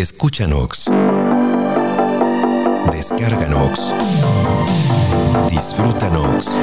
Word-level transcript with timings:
Escúchanos. 0.00 0.84
Descárganos. 2.92 3.92
Disfrútanos. 5.50 6.60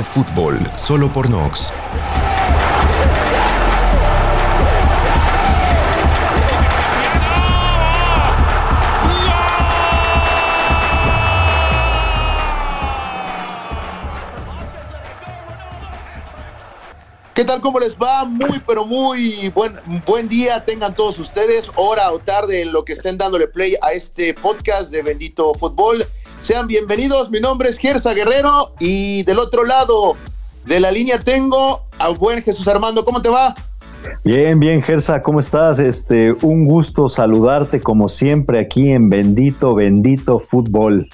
Fútbol, 0.00 0.58
solo 0.76 1.12
por 1.12 1.28
Nox. 1.28 1.72
¿Qué 17.34 17.44
tal? 17.44 17.60
¿Cómo 17.60 17.78
les 17.78 17.96
va? 17.96 18.24
Muy, 18.24 18.60
pero 18.66 18.86
muy 18.86 19.48
buen, 19.50 19.74
buen 20.06 20.28
día 20.28 20.64
tengan 20.64 20.94
todos 20.94 21.18
ustedes, 21.18 21.64
hora 21.76 22.12
o 22.12 22.18
tarde 22.18 22.62
en 22.62 22.72
lo 22.72 22.84
que 22.84 22.92
estén 22.92 23.18
dándole 23.18 23.48
play 23.48 23.74
a 23.82 23.92
este 23.92 24.32
podcast 24.32 24.90
de 24.90 25.02
Bendito 25.02 25.52
Fútbol. 25.54 26.06
Sean 26.42 26.66
bienvenidos, 26.66 27.30
mi 27.30 27.38
nombre 27.38 27.68
es 27.68 27.78
Gersa 27.78 28.14
Guerrero 28.14 28.74
y 28.80 29.22
del 29.22 29.38
otro 29.38 29.64
lado 29.64 30.16
de 30.66 30.80
la 30.80 30.90
línea 30.90 31.20
tengo 31.20 31.84
al 32.00 32.16
buen 32.16 32.42
Jesús 32.42 32.66
Armando. 32.66 33.04
¿Cómo 33.04 33.22
te 33.22 33.28
va? 33.28 33.54
Bien, 34.24 34.58
bien, 34.58 34.82
Gersa, 34.82 35.22
¿cómo 35.22 35.38
estás? 35.38 35.78
Este, 35.78 36.32
un 36.42 36.64
gusto 36.64 37.08
saludarte 37.08 37.80
como 37.80 38.08
siempre 38.08 38.58
aquí 38.58 38.90
en 38.90 39.08
Bendito, 39.08 39.76
Bendito 39.76 40.40
Fútbol. 40.40 41.08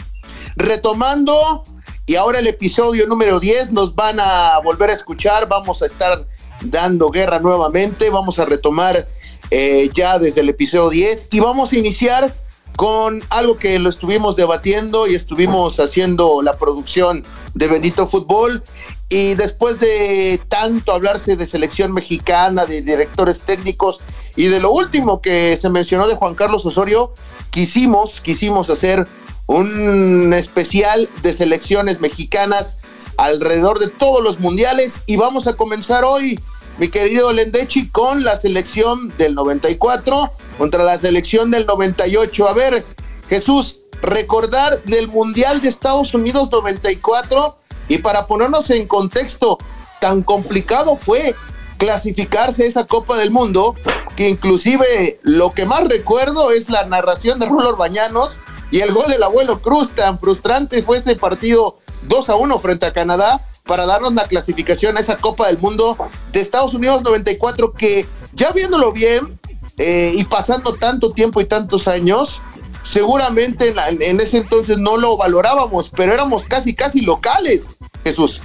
Retomando, 0.57 1.63
y 2.07 2.15
ahora 2.15 2.39
el 2.39 2.47
episodio 2.47 3.07
número 3.07 3.39
10 3.39 3.73
nos 3.73 3.95
van 3.95 4.21
a 4.21 4.59
volver 4.65 4.89
a 4.89 4.95
escuchar, 4.95 5.47
vamos 5.47 5.83
a 5.83 5.87
estar 5.87 6.27
dando 6.63 7.11
guerra 7.11 7.39
nuevamente, 7.39 8.09
vamos 8.09 8.39
a 8.39 8.47
retomar 8.47 9.07
eh, 9.51 9.91
ya 9.95 10.19
desde 10.19 10.41
el 10.41 10.49
episodio 10.49 10.89
10 10.89 11.29
y 11.33 11.41
vamos 11.41 11.71
a 11.71 11.77
iniciar 11.77 12.33
con 12.79 13.25
algo 13.31 13.59
que 13.59 13.77
lo 13.81 13.91
estuvimos 13.91 14.37
debatiendo 14.37 15.09
y 15.09 15.17
estuvimos 15.17 15.81
haciendo 15.81 16.43
la 16.43 16.59
producción 16.59 17.25
de 17.55 17.67
Bendito 17.67 18.07
Fútbol. 18.07 18.63
Y 19.09 19.35
después 19.35 19.81
de 19.81 20.41
tanto 20.49 20.93
hablarse 20.93 21.35
de 21.35 21.45
selección 21.47 21.93
mexicana, 21.93 22.67
de 22.67 22.83
directores 22.83 23.41
técnicos 23.41 23.99
y 24.37 24.45
de 24.45 24.61
lo 24.61 24.71
último 24.71 25.21
que 25.21 25.59
se 25.61 25.69
mencionó 25.71 26.07
de 26.07 26.15
Juan 26.15 26.37
Carlos 26.37 26.65
Osorio, 26.67 27.13
quisimos, 27.51 28.21
quisimos 28.21 28.71
hacer 28.71 29.09
un 29.47 30.33
especial 30.33 31.09
de 31.23 31.33
selecciones 31.33 32.01
mexicanas 32.01 32.77
alrededor 33.17 33.81
de 33.81 33.89
todos 33.89 34.23
los 34.23 34.39
mundiales 34.39 35.01
y 35.05 35.17
vamos 35.17 35.49
a 35.49 35.57
comenzar 35.57 36.05
hoy, 36.05 36.39
mi 36.79 36.89
querido 36.89 37.33
Lendechi, 37.33 37.89
con 37.91 38.25
la 38.25 38.37
selección 38.37 39.13
del 39.19 39.35
94 39.35 40.33
contra 40.57 40.85
la 40.85 40.99
selección 40.99 41.51
del 41.51 41.67
98. 41.67 42.49
A 42.49 42.53
ver, 42.55 42.85
Jesús, 43.29 43.81
recordar 44.01 44.83
del 44.85 45.09
Mundial 45.09 45.61
de 45.61 45.69
Estados 45.69 46.15
Unidos 46.15 46.51
94 46.51 47.59
y 47.89 47.99
para 47.99 48.27
ponernos 48.27 48.71
en 48.71 48.87
contexto, 48.87 49.59
tan 50.01 50.23
complicado 50.23 50.97
fue 50.97 51.35
clasificarse 51.79 52.65
a 52.65 52.67
esa 52.67 52.87
Copa 52.87 53.17
del 53.17 53.31
Mundo 53.31 53.75
que 54.17 54.29
inclusive 54.29 55.21
lo 55.23 55.53
que 55.53 55.65
más 55.65 55.87
recuerdo 55.89 56.51
es 56.51 56.71
la 56.71 56.85
narración 56.87 57.39
de 57.39 57.47
Rulo 57.47 57.77
Bañanos 57.77 58.39
y 58.71 58.81
el 58.81 58.93
gol 58.93 59.09
del 59.09 59.23
abuelo 59.23 59.61
Cruz, 59.61 59.93
tan 59.93 60.19
frustrante 60.19 60.83
fue 60.83 60.99
ese 60.99 61.17
partido 61.17 61.79
2 62.03 62.31
a 62.31 62.37
1 62.37 62.59
frente 62.59 62.87
a 62.87 62.93
Canadá 62.93 63.48
para 63.69 63.87
darnos 63.87 64.15
la 64.15 64.27
clasificación 64.27 64.97
a 64.97 65.01
esa 65.01 65.17
Copa 65.19 65.47
del 65.47 65.59
Mundo 65.59 65.97
de 66.33 66.41
Estados 66.41 66.75
Unidos 66.75 67.03
94 67.03 67.73
que 67.75 68.07
ya 68.33 68.51
viéndolo 68.51 68.91
bien, 68.91 69.39
eh, 69.77 70.13
y 70.17 70.25
pasando 70.25 70.75
tanto 70.75 71.13
tiempo 71.13 71.41
y 71.41 71.45
tantos 71.45 71.87
años, 71.87 72.41
seguramente 72.83 73.75
en, 74.01 74.21
ese 74.21 74.39
entonces 74.39 74.79
no 74.79 74.97
lo 74.97 75.17
valorábamos, 75.17 75.91
pero 75.95 76.15
éramos 76.15 76.45
casi, 76.45 76.75
casi 76.75 77.03
locales, 77.03 77.77
Jesús. 78.03 78.41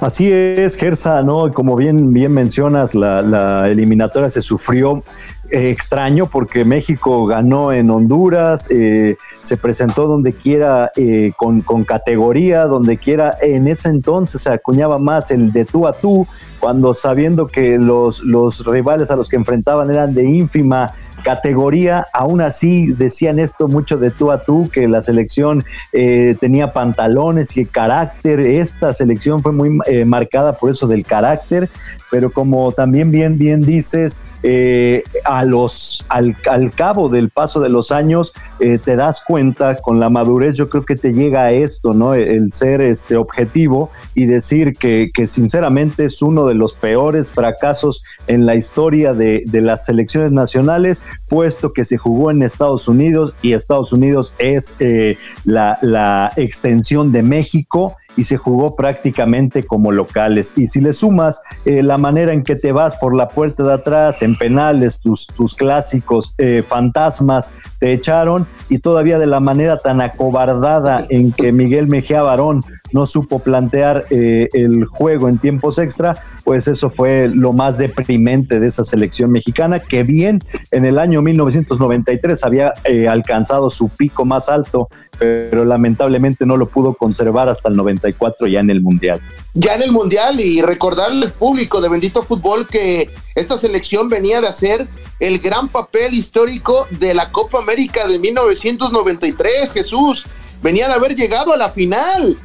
Así 0.00 0.30
es, 0.30 0.76
Gersa, 0.76 1.22
¿no? 1.22 1.50
Como 1.52 1.76
bien, 1.76 2.12
bien 2.12 2.32
mencionas, 2.32 2.94
la 2.94 3.68
eliminatoria 3.70 4.28
se 4.28 4.42
sufrió 4.42 5.02
eh, 5.50 5.70
extraño 5.70 6.26
porque 6.26 6.64
México 6.64 7.26
ganó 7.26 7.72
en 7.72 7.90
Honduras, 7.90 8.68
eh, 8.70 9.16
se 9.42 9.56
presentó 9.56 10.06
donde 10.06 10.32
quiera 10.32 10.90
con, 11.36 11.60
con, 11.60 11.84
categoría, 11.84 12.66
donde 12.66 12.96
quiera. 12.96 13.36
En 13.42 13.66
ese 13.66 13.88
entonces 13.88 14.42
se 14.42 14.52
acuñaba 14.52 14.98
más 14.98 15.30
el 15.30 15.52
de 15.52 15.64
tú 15.64 15.86
a 15.86 15.92
tú, 15.92 16.26
cuando 16.60 16.94
sabiendo 16.94 17.46
que 17.46 17.78
los, 17.78 18.20
los 18.20 18.64
rivales 18.66 19.10
a 19.10 19.16
los 19.16 19.28
que 19.28 19.36
enfrentaban 19.36 19.90
eran 19.90 20.14
de 20.14 20.24
ínfima 20.24 20.92
categoría, 21.24 22.06
aún 22.12 22.40
así 22.40 22.92
decían 22.92 23.40
esto 23.40 23.66
mucho 23.66 23.96
de 23.96 24.10
tú 24.10 24.30
a 24.30 24.40
tú, 24.42 24.68
que 24.70 24.86
la 24.86 25.02
selección 25.02 25.64
eh, 25.92 26.36
tenía 26.38 26.72
pantalones 26.72 27.56
y 27.56 27.64
carácter, 27.64 28.38
esta 28.38 28.94
selección 28.94 29.42
fue 29.42 29.50
muy 29.50 29.78
eh, 29.86 30.04
marcada 30.04 30.52
por 30.52 30.70
eso 30.70 30.86
del 30.86 31.04
carácter, 31.04 31.68
pero 32.10 32.30
como 32.30 32.70
también 32.72 33.10
bien, 33.10 33.38
bien 33.38 33.62
dices, 33.62 34.20
eh, 34.46 35.02
a 35.24 35.44
los, 35.44 36.04
al, 36.10 36.36
al, 36.50 36.70
cabo 36.70 37.08
del 37.08 37.30
paso 37.30 37.60
de 37.60 37.70
los 37.70 37.90
años 37.90 38.34
te 38.58 38.96
das 38.96 39.24
cuenta 39.26 39.76
con 39.76 40.00
la 40.00 40.10
madurez, 40.10 40.54
yo 40.54 40.68
creo 40.68 40.84
que 40.84 40.96
te 40.96 41.12
llega 41.12 41.42
a 41.42 41.52
esto, 41.52 41.92
¿no? 41.92 42.14
El 42.14 42.52
ser 42.52 42.80
este 42.80 43.16
objetivo 43.16 43.90
y 44.14 44.26
decir 44.26 44.74
que, 44.74 45.10
que 45.12 45.26
sinceramente 45.26 46.04
es 46.04 46.22
uno 46.22 46.46
de 46.46 46.54
los 46.54 46.74
peores 46.74 47.30
fracasos 47.30 48.02
en 48.26 48.46
la 48.46 48.54
historia 48.54 49.12
de, 49.14 49.44
de 49.46 49.60
las 49.60 49.86
selecciones 49.86 50.32
nacionales, 50.32 51.02
puesto 51.28 51.72
que 51.72 51.84
se 51.84 51.98
jugó 51.98 52.30
en 52.30 52.42
Estados 52.42 52.88
Unidos 52.88 53.34
y 53.42 53.52
Estados 53.52 53.92
Unidos 53.92 54.34
es 54.38 54.76
eh, 54.78 55.16
la, 55.44 55.78
la 55.82 56.32
extensión 56.36 57.12
de 57.12 57.22
México 57.22 57.96
y 58.16 58.24
se 58.24 58.36
jugó 58.36 58.76
prácticamente 58.76 59.62
como 59.64 59.92
locales. 59.92 60.54
Y 60.56 60.66
si 60.66 60.80
le 60.80 60.92
sumas 60.92 61.42
eh, 61.64 61.82
la 61.82 61.98
manera 61.98 62.32
en 62.32 62.42
que 62.42 62.56
te 62.56 62.72
vas 62.72 62.96
por 62.96 63.16
la 63.16 63.28
puerta 63.28 63.62
de 63.62 63.72
atrás, 63.74 64.22
en 64.22 64.36
penales, 64.36 65.00
tus, 65.00 65.26
tus 65.26 65.54
clásicos 65.54 66.34
eh, 66.38 66.62
fantasmas 66.66 67.52
te 67.78 67.92
echaron 67.92 68.46
y 68.68 68.78
todavía 68.78 69.18
de 69.18 69.26
la 69.26 69.40
manera 69.40 69.76
tan 69.76 70.00
acobardada 70.00 71.04
en 71.08 71.32
que 71.32 71.52
Miguel 71.52 71.86
Mejía 71.86 72.22
Barón 72.22 72.62
no 72.94 73.04
supo 73.04 73.40
plantear 73.40 74.04
eh, 74.08 74.48
el 74.54 74.86
juego 74.86 75.28
en 75.28 75.36
tiempos 75.38 75.78
extra, 75.78 76.16
pues 76.44 76.66
eso 76.68 76.88
fue 76.88 77.28
lo 77.28 77.52
más 77.52 77.76
deprimente 77.76 78.58
de 78.60 78.68
esa 78.68 78.84
selección 78.84 79.30
mexicana, 79.32 79.80
que 79.80 80.02
bien 80.02 80.40
en 80.70 80.86
el 80.86 80.98
año 80.98 81.20
1993 81.20 82.42
había 82.44 82.72
alcanzado 83.08 83.68
su 83.68 83.88
pico 83.88 84.24
más 84.24 84.48
alto 84.48 84.88
pero 85.18 85.64
lamentablemente 85.64 86.46
no 86.46 86.56
lo 86.56 86.68
pudo 86.68 86.94
conservar 86.94 87.48
hasta 87.48 87.68
el 87.68 87.76
94 87.76 88.46
ya 88.46 88.60
en 88.60 88.70
el 88.70 88.80
Mundial. 88.80 89.20
Ya 89.54 89.74
en 89.74 89.82
el 89.82 89.92
Mundial 89.92 90.40
y 90.40 90.62
recordarle 90.62 91.26
al 91.26 91.32
público 91.32 91.80
de 91.80 91.88
Bendito 91.88 92.22
Fútbol 92.22 92.66
que 92.66 93.10
esta 93.34 93.56
selección 93.56 94.08
venía 94.08 94.40
de 94.40 94.48
hacer 94.48 94.86
el 95.20 95.38
gran 95.38 95.68
papel 95.68 96.14
histórico 96.14 96.86
de 96.90 97.14
la 97.14 97.30
Copa 97.30 97.58
América 97.58 98.06
de 98.06 98.18
1993, 98.18 99.72
Jesús. 99.72 100.26
Venía 100.62 100.88
de 100.88 100.94
haber 100.94 101.14
llegado 101.14 101.52
a 101.52 101.56
la 101.56 101.70
final. 101.70 102.36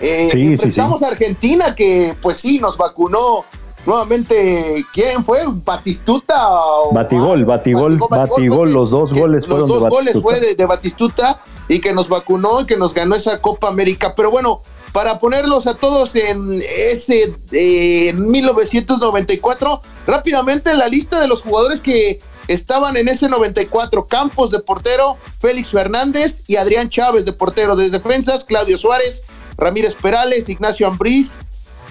Eh, 0.00 0.28
sí, 0.32 0.46
enfrentamos 0.46 1.02
a 1.02 1.08
Argentina 1.08 1.74
que 1.74 2.14
pues 2.22 2.40
sí 2.40 2.58
nos 2.58 2.76
vacunó 2.76 3.44
nuevamente, 3.86 4.84
¿quién 4.92 5.24
fue? 5.24 5.44
¿Batistuta? 5.46 6.48
O, 6.50 6.92
Batigol, 6.92 7.44
Batigol, 7.44 7.98
Batigol, 7.98 8.72
los 8.72 8.90
dos 8.90 9.14
goles 9.14 9.46
fueron 9.46 9.68
Los 9.68 9.80
dos 9.80 9.90
goles 9.90 10.16
fue 10.20 10.40
de, 10.40 10.54
de, 10.54 10.66
Batistuta 10.66 11.40
y 11.68 11.80
que 11.80 11.92
nos 11.92 12.08
vacunó 12.08 12.60
y 12.60 12.66
que 12.66 12.76
nos 12.76 12.92
ganó 12.94 13.14
esa 13.14 13.40
Copa 13.40 13.68
América. 13.68 14.14
Pero 14.14 14.30
bueno, 14.30 14.60
para 14.92 15.18
ponerlos 15.18 15.66
a 15.66 15.74
todos 15.74 16.14
en 16.16 16.60
ese 16.92 17.34
eh, 17.52 18.12
1994, 18.12 19.82
rápidamente 20.06 20.74
la 20.74 20.88
lista 20.88 21.20
de 21.20 21.28
los 21.28 21.42
jugadores 21.42 21.80
que 21.80 22.20
estaban 22.48 22.96
en 22.96 23.08
ese 23.08 23.28
94, 23.28 24.06
Campos 24.06 24.50
de 24.50 24.60
portero, 24.60 25.18
Félix 25.40 25.70
Fernández 25.70 26.42
y 26.46 26.56
Adrián 26.56 26.88
Chávez 26.88 27.24
de 27.24 27.32
portero, 27.32 27.76
de 27.76 27.90
defensas, 27.90 28.44
Claudio 28.44 28.78
Suárez, 28.78 29.22
Ramírez 29.58 29.96
Perales, 29.96 30.48
Ignacio 30.48 30.86
Ambriz 30.86 31.32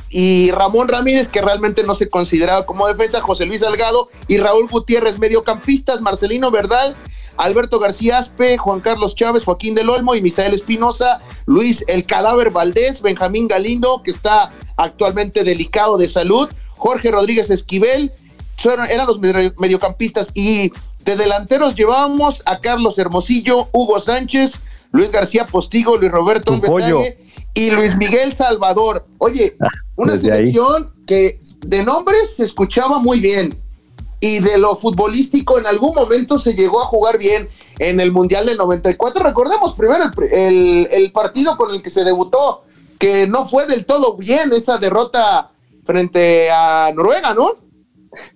y 0.10 0.52
Ramón 0.52 0.88
Ramírez, 0.88 1.28
que 1.28 1.42
realmente 1.42 1.84
no 1.84 1.94
se 1.94 2.10
consideraba 2.10 2.66
como 2.66 2.88
defensa, 2.88 3.22
José 3.22 3.46
Luis 3.46 3.62
Salgado 3.62 4.10
y 4.28 4.38
Raúl 4.38 4.68
Gutiérrez, 4.68 5.20
mediocampistas, 5.20 6.02
Marcelino 6.02 6.50
Verdal, 6.50 6.96
Alberto 7.36 7.78
García 7.78 8.18
Aspe, 8.18 8.58
Juan 8.58 8.80
Carlos 8.80 9.16
Chávez, 9.16 9.44
Joaquín 9.44 9.76
del 9.76 9.90
Olmo 9.90 10.16
y 10.16 10.22
Misael 10.22 10.54
Espinosa, 10.54 11.22
Luis 11.46 11.84
El 11.88 12.06
Cadáver 12.06 12.52
Valdés, 12.52 13.02
Benjamín 13.02 13.48
Galindo, 13.48 14.02
que 14.02 14.12
está 14.12 14.52
actualmente 14.78 15.44
delicado 15.44 15.98
de 15.98 16.10
salud, 16.10 16.50
Jorge 16.78 17.12
Rodríguez 17.12 17.50
Esquivel, 17.50 18.12
eran 18.90 19.08
los 19.08 19.20
mediocampistas. 19.20 20.30
Y 20.34 20.72
de 21.06 21.16
delanteros 21.16 21.76
llevábamos 21.76 22.42
a 22.46 22.60
Carlos 22.60 22.98
Hermosillo, 22.98 23.68
Hugo 23.72 24.00
Sánchez, 24.00 24.54
Luis 24.92 25.12
García 25.12 25.46
Postigo, 25.46 25.98
Luis 25.98 26.12
Roberto 26.12 26.54
y 27.58 27.72
Luis 27.72 27.98
Miguel 27.98 28.34
Salvador. 28.34 29.08
Oye, 29.18 29.58
una 29.96 30.16
selección 30.20 30.94
que 31.08 31.40
de 31.66 31.84
nombres 31.84 32.36
se 32.36 32.46
escuchaba 32.46 33.00
muy 33.00 33.20
bien 33.20 33.58
y 34.20 34.40
de 34.40 34.60
lo 34.60 34.76
futbolístico 34.76 35.58
en 35.58 35.66
algún 35.66 35.96
momento 35.96 36.38
se 36.38 36.54
llegó 36.54 36.84
a 36.84 36.86
jugar 36.86 37.18
bien 37.18 37.50
en 37.80 38.00
el 38.00 38.12
Mundial 38.12 38.46
del 38.46 38.58
94. 38.58 39.24
Recordemos 39.24 39.74
primero 39.74 40.06
el, 40.32 40.88
el, 40.92 41.12
partido 41.12 41.58
con 41.58 41.74
el 41.74 41.82
que 41.82 41.90
se 41.90 42.04
debutó, 42.04 42.64
que 43.00 43.26
no 43.26 43.48
fue 43.48 43.66
del 43.66 43.88
todo 43.88 44.16
bien 44.18 44.54
esa 44.54 44.78
derrota 44.78 45.50
frente 45.84 46.52
a 46.52 46.92
Noruega, 46.94 47.34
¿no? 47.34 47.48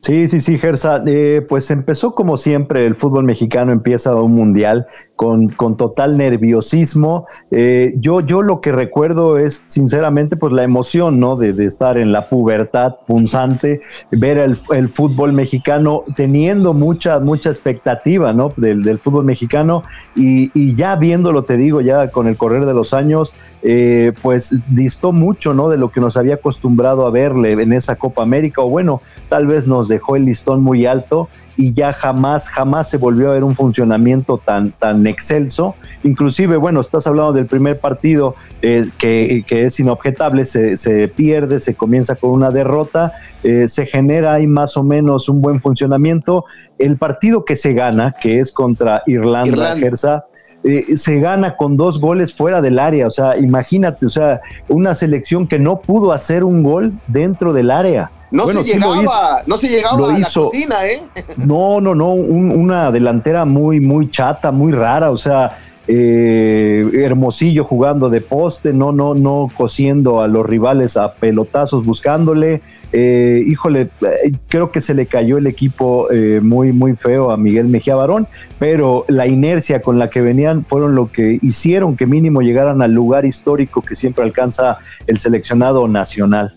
Sí, 0.02 0.28
sí, 0.28 0.42
sí, 0.42 0.58
Gersa. 0.58 1.04
Eh, 1.06 1.46
pues 1.48 1.70
empezó 1.70 2.16
como 2.16 2.38
siempre, 2.38 2.86
el 2.86 2.96
fútbol 2.96 3.24
mexicano 3.24 3.72
empieza 3.72 4.16
un 4.16 4.34
mundial 4.34 4.88
con, 5.22 5.50
con 5.50 5.78
total 5.78 6.18
nerviosismo. 6.18 7.28
Eh, 7.52 7.94
yo, 7.98 8.22
yo 8.22 8.42
lo 8.42 8.60
que 8.60 8.72
recuerdo 8.72 9.38
es, 9.38 9.64
sinceramente, 9.68 10.36
pues 10.36 10.52
la 10.52 10.64
emoción, 10.64 11.20
¿no? 11.20 11.36
De, 11.36 11.52
estar 11.64 12.00
en 12.00 12.12
la 12.12 12.28
pubertad 12.28 12.96
punzante, 13.06 13.82
ver 14.10 14.40
el, 14.40 14.90
fútbol 14.90 15.32
mexicano 15.32 16.06
teniendo 16.16 16.74
mucha, 16.74 17.20
mucha 17.20 17.50
expectativa, 17.52 18.34
¿no? 18.34 18.52
Del, 18.58 18.82
del 18.82 18.98
fútbol 18.98 19.24
mexicano 19.24 19.84
y, 20.16 20.50
y, 20.60 20.74
ya 20.74 20.96
viéndolo, 20.96 21.44
te 21.44 21.56
digo, 21.56 21.82
ya 21.82 22.10
con 22.10 22.26
el 22.26 22.36
correr 22.36 22.66
de 22.66 22.74
los 22.74 22.96
años, 22.96 23.36
eh, 23.62 24.14
pues 24.24 24.58
distó 24.70 25.12
mucho, 25.12 25.54
¿no? 25.54 25.70
De 25.70 25.78
lo 25.78 25.90
que 25.90 26.02
nos 26.02 26.18
había 26.18 26.34
acostumbrado 26.34 27.06
a 27.06 27.12
verle 27.12 27.52
en 27.52 27.74
esa 27.74 27.96
Copa 27.96 28.24
América, 28.24 28.64
o 28.64 28.70
bueno, 28.70 29.04
tal 29.30 29.46
vez 29.46 29.68
nos 29.68 29.88
dejó 29.88 30.16
el 30.16 30.26
listón 30.26 30.64
muy 30.64 30.88
alto 30.88 31.30
y 31.62 31.74
ya 31.76 31.94
jamás, 31.94 32.50
jamás 32.50 32.90
se 32.90 32.98
volvió 32.98 33.30
a 33.30 33.34
ver 33.34 33.44
un 33.44 33.54
funcionamiento 33.54 34.42
tan, 34.44 34.72
tan 34.72 35.06
excelso. 35.06 35.76
Inclusive, 36.04 36.58
bueno, 36.58 36.82
estás 36.82 37.06
hablando 37.06 37.34
del 37.34 37.46
primer 37.46 37.80
partido 37.80 38.34
eh, 38.64 38.90
que, 38.98 39.44
es 39.48 39.80
inobjetable, 39.80 40.46
se, 40.46 41.08
pierde, 41.10 41.60
se 41.60 41.76
comienza 41.76 42.16
con 42.16 42.32
una 42.32 42.50
derrota, 42.50 43.14
eh, 43.44 43.68
se 43.68 43.86
genera 43.86 44.34
ahí 44.34 44.48
más 44.48 44.76
o 44.76 44.82
menos 44.82 45.30
un 45.30 45.40
buen 45.40 45.62
funcionamiento. 45.62 46.46
El 46.80 46.98
partido 46.98 47.46
que 47.46 47.56
se 47.56 47.74
gana, 47.74 48.16
que 48.20 48.40
es 48.40 48.52
contra 48.52 49.04
Irlanda, 49.06 49.76
Irlanda. 49.76 50.26
Eh, 50.64 50.96
se 50.96 51.20
gana 51.20 51.56
con 51.58 51.76
dos 51.76 52.00
goles 52.00 52.34
fuera 52.34 52.62
del 52.62 52.80
área. 52.80 53.08
O 53.08 53.12
sea, 53.12 53.38
imagínate, 53.38 54.06
o 54.06 54.10
sea, 54.10 54.42
una 54.68 54.94
selección 54.94 55.48
que 55.48 55.60
no 55.60 55.80
pudo 55.80 56.12
hacer 56.12 56.44
un 56.44 56.62
gol 56.62 56.94
dentro 57.08 57.54
del 57.54 57.72
área. 57.72 58.12
No 58.30 58.48
se 58.48 58.64
llegaba, 58.64 59.42
no 59.46 59.58
se 59.58 59.68
llegaba 59.68 60.14
a 60.14 60.18
la 60.18 60.28
cocina, 60.34 60.86
¿eh? 60.86 61.02
No, 61.38 61.82
no, 61.82 61.94
no, 61.94 62.14
una 62.14 62.90
delantera 62.92 63.44
muy, 63.44 63.82
muy 63.82 64.10
chata, 64.10 64.52
muy 64.52 64.72
rara, 64.72 65.12
o 65.12 65.18
sea, 65.18 65.58
eh, 65.88 66.84
Hermosillo 66.94 67.66
jugando 67.66 68.10
de 68.10 68.22
poste, 68.22 68.72
no, 68.72 68.94
no, 68.94 69.16
no 69.16 69.50
cosiendo 69.58 70.22
a 70.22 70.28
los 70.28 70.46
rivales 70.46 70.96
a 70.96 71.14
pelotazos 71.14 71.86
buscándole. 71.86 72.62
Eh, 72.94 73.44
híjole, 73.48 73.90
eh, 74.02 74.32
creo 74.50 74.72
que 74.72 74.82
se 74.82 74.94
le 74.94 75.06
cayó 75.06 75.38
el 75.38 75.48
equipo 75.48 76.10
muy, 76.42 76.72
muy 76.72 76.96
feo 76.96 77.32
a 77.32 77.38
Miguel 77.38 77.68
Mejía 77.68 77.96
Barón, 77.96 78.28
pero 78.60 79.06
la 79.08 79.28
inercia 79.28 79.82
con 79.82 79.98
la 79.98 80.10
que 80.10 80.22
venían 80.22 80.66
fueron 80.66 80.96
lo 80.96 81.12
que 81.12 81.40
hicieron 81.42 81.96
que 81.96 82.06
mínimo 82.06 82.42
llegaran 82.42 82.82
al 82.82 82.94
lugar 82.94 83.26
histórico 83.26 83.82
que 83.82 83.96
siempre 83.96 84.24
alcanza 84.24 84.80
el 85.08 85.20
seleccionado 85.20 85.88
nacional. 85.88 86.56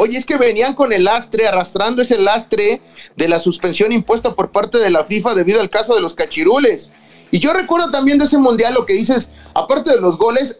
Oye, 0.00 0.16
es 0.16 0.26
que 0.26 0.36
venían 0.36 0.74
con 0.74 0.92
el 0.92 1.02
lastre, 1.02 1.48
arrastrando 1.48 2.02
ese 2.02 2.18
lastre 2.18 2.80
de 3.16 3.28
la 3.28 3.40
suspensión 3.40 3.90
impuesta 3.90 4.32
por 4.32 4.52
parte 4.52 4.78
de 4.78 4.90
la 4.90 5.02
FIFA 5.02 5.34
debido 5.34 5.60
al 5.60 5.70
caso 5.70 5.92
de 5.96 6.00
los 6.00 6.14
cachirules. 6.14 6.92
Y 7.32 7.40
yo 7.40 7.52
recuerdo 7.52 7.90
también 7.90 8.16
de 8.16 8.26
ese 8.26 8.38
mundial 8.38 8.74
lo 8.74 8.86
que 8.86 8.92
dices, 8.92 9.30
aparte 9.54 9.90
de 9.90 10.00
los 10.00 10.16
goles, 10.16 10.56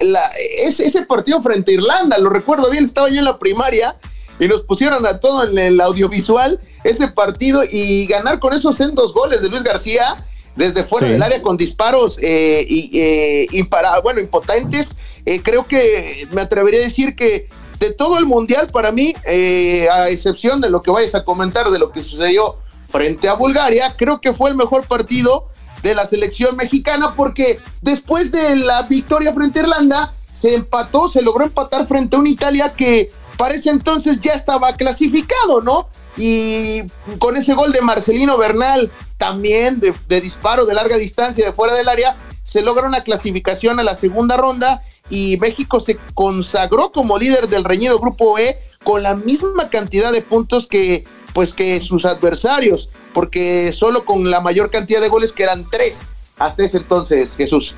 ese, 0.59 1.03
partido 1.03 1.41
frente 1.41 1.71
a 1.71 1.75
Irlanda, 1.75 2.19
lo 2.19 2.31
recuerdo 2.31 2.69
bien, 2.69 2.87
estaba 2.87 3.09
yo 3.11 3.21
en 3.21 3.25
la 3.25 3.39
primaria 3.39 3.95
y 4.39 4.49
nos 4.49 4.63
pusieron 4.63 5.07
a 5.07 5.21
todo 5.21 5.47
en 5.47 5.59
el 5.59 5.81
audiovisual 5.81 6.61
ese 6.85 7.09
partido 7.09 7.63
y 7.71 8.07
ganar 8.07 8.39
con 8.39 8.53
esos 8.53 8.79
dos 8.95 9.13
goles 9.13 9.43
de 9.43 9.49
Luis 9.49 9.63
García 9.63 10.17
desde 10.57 10.83
fuera 10.85 11.09
del 11.09 11.23
área 11.23 11.41
con 11.41 11.57
disparos 11.57 12.19
eh, 12.21 12.67
y, 12.69 12.91
eh, 12.99 13.69
bueno, 14.03 14.21
impotentes. 14.21 14.91
Eh, 15.25 15.41
creo 15.43 15.67
que 15.67 16.27
me 16.33 16.41
atrevería 16.41 16.81
a 16.81 16.85
decir 16.85 17.15
que 17.15 17.49
de 17.79 17.93
todo 17.93 18.19
el 18.19 18.27
mundial 18.27 18.69
para 18.73 18.91
mí, 18.91 19.15
a 19.91 20.09
excepción 20.09 20.61
de 20.61 20.69
lo 20.69 20.83
que 20.83 20.91
vayas 20.91 21.15
a 21.15 21.25
comentar 21.25 21.71
de 21.71 21.79
lo 21.79 21.93
que 21.93 22.03
sucedió 22.03 22.57
frente 22.89 23.29
a 23.29 23.35
Bulgaria, 23.35 23.95
creo 23.97 24.21
que 24.21 24.33
fue 24.33 24.51
el 24.51 24.57
mejor 24.57 24.85
partido 24.87 25.47
de 25.83 25.95
la 25.95 26.05
selección 26.07 26.57
mexicana 26.57 27.15
porque 27.15 27.61
después 27.81 28.33
de 28.33 28.57
la 28.57 28.83
victoria 28.83 29.33
frente 29.33 29.61
a 29.61 29.63
Irlanda, 29.63 30.15
se 30.33 30.55
empató, 30.55 31.09
se 31.09 31.23
logró 31.23 31.45
empatar 31.45 31.87
frente 31.87 32.17
a 32.17 32.21
una 32.21 32.29
Italia 32.29 32.73
que 32.77 33.11
parece 33.39 33.71
entonces 33.71 34.21
ya 34.21 34.35
estaba 34.35 34.75
clasificado, 34.75 35.63
¿no? 35.63 35.89
Y 36.19 36.83
con 37.19 37.39
ese 37.39 37.55
gol 37.55 37.73
de 37.73 37.81
Marcelino 37.81 38.37
Bernal, 38.37 38.91
también 39.17 39.81
de, 39.81 39.95
de 40.09 40.21
disparo 40.21 40.67
de 40.67 40.75
larga 40.75 40.97
distancia 40.97 41.47
de 41.47 41.53
fuera 41.53 41.75
del 41.75 41.89
área, 41.89 42.17
se 42.43 42.61
logra 42.61 42.87
una 42.87 43.03
clasificación 43.03 43.81
a 43.81 43.85
la 43.85 43.95
segunda 43.95 44.37
ronda 44.37 44.83
y 45.09 45.37
México 45.39 45.81
se 45.81 45.99
consagró 46.15 46.93
como 46.93 47.19
líder 47.19 47.49
del 47.49 47.65
reñido 47.65 47.99
grupo 47.99 48.39
E 48.39 48.59
con 48.83 49.03
la 49.03 49.15
misma 49.15 49.71
cantidad 49.71 50.13
de 50.13 50.23
puntos 50.23 50.67
que 50.67 51.05
pues 51.33 51.55
que 51.55 51.81
sus 51.81 52.05
adversarios, 52.05 52.89
porque 53.15 53.73
solo 53.73 54.05
con 54.05 54.31
la 54.31 54.41
mayor 54.41 54.71
cantidad 54.71 55.01
de 55.01 55.09
goles 55.09 55.33
que 55.33 55.45
eran 55.45 55.65
tres 55.71 56.03
hasta 56.39 56.65
ese 56.65 56.79
entonces, 56.79 57.37
Jesús. 57.37 57.75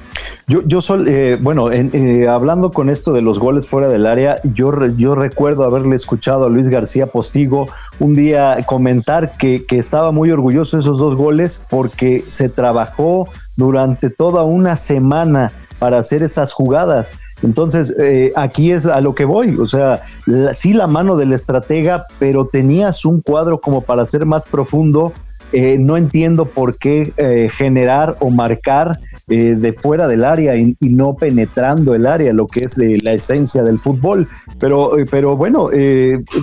Yo, 0.47 0.62
yo 0.65 0.81
sol, 0.81 1.09
eh, 1.09 1.39
bueno, 1.41 1.71
eh, 1.73 2.29
hablando 2.29 2.71
con 2.71 2.91
esto 2.91 3.12
de 3.12 3.23
los 3.23 3.39
goles 3.39 3.67
fuera 3.67 3.89
del 3.89 4.07
área, 4.07 4.41
yo, 4.43 4.73
yo 4.97 5.15
recuerdo 5.15 5.65
haberle 5.65 5.97
escuchado 5.97 6.45
a 6.45 6.51
Luis 6.51 6.69
García 6.69 7.07
Postigo 7.07 7.69
un 7.99 8.15
día 8.15 8.59
comentar 8.67 9.33
que, 9.39 9.65
que 9.65 9.79
estaba 9.79 10.12
muy 10.12 10.31
orgulloso 10.31 10.77
de 10.77 10.83
esos 10.83 10.99
dos 10.99 11.17
goles 11.17 11.65
porque 11.71 12.25
se 12.29 12.49
trabajó 12.49 13.29
durante 13.57 14.11
toda 14.11 14.43
una 14.43 14.77
semana 14.77 15.53
para 15.79 15.99
hacer 15.99 16.23
esas 16.23 16.53
jugadas. 16.53 17.15
Entonces, 17.43 17.95
eh, 17.99 18.33
aquí 18.37 18.71
es 18.71 18.87
a 18.87 19.01
lo 19.01 19.15
que 19.15 19.25
voy, 19.25 19.57
o 19.57 19.67
sea, 19.67 20.03
sí 20.52 20.75
la 20.75 20.87
mano 20.87 21.17
del 21.17 21.33
estratega, 21.33 22.05
pero 22.19 22.47
tenías 22.47 23.05
un 23.05 23.23
cuadro 23.23 23.61
como 23.61 23.81
para 23.81 24.05
ser 24.05 24.26
más 24.26 24.47
profundo 24.47 25.12
eh, 25.52 25.76
no 25.78 25.97
entiendo 25.97 26.45
por 26.45 26.76
qué 26.76 27.12
eh, 27.16 27.50
generar 27.52 28.16
o 28.21 28.30
marcar 28.30 28.99
eh, 29.28 29.57
de 29.57 29.73
fuera 29.73 30.07
del 30.07 30.25
área 30.25 30.57
y, 30.57 30.76
no 30.80 31.14
penetrando 31.14 31.95
el 31.95 32.07
área, 32.07 32.33
lo 32.33 32.47
que 32.47 32.61
es 32.61 32.78
la 33.02 33.12
esencia 33.12 33.62
del 33.62 33.78
fútbol. 33.78 34.28
Pero, 34.59 34.92
pero 35.11 35.37
bueno, 35.37 35.71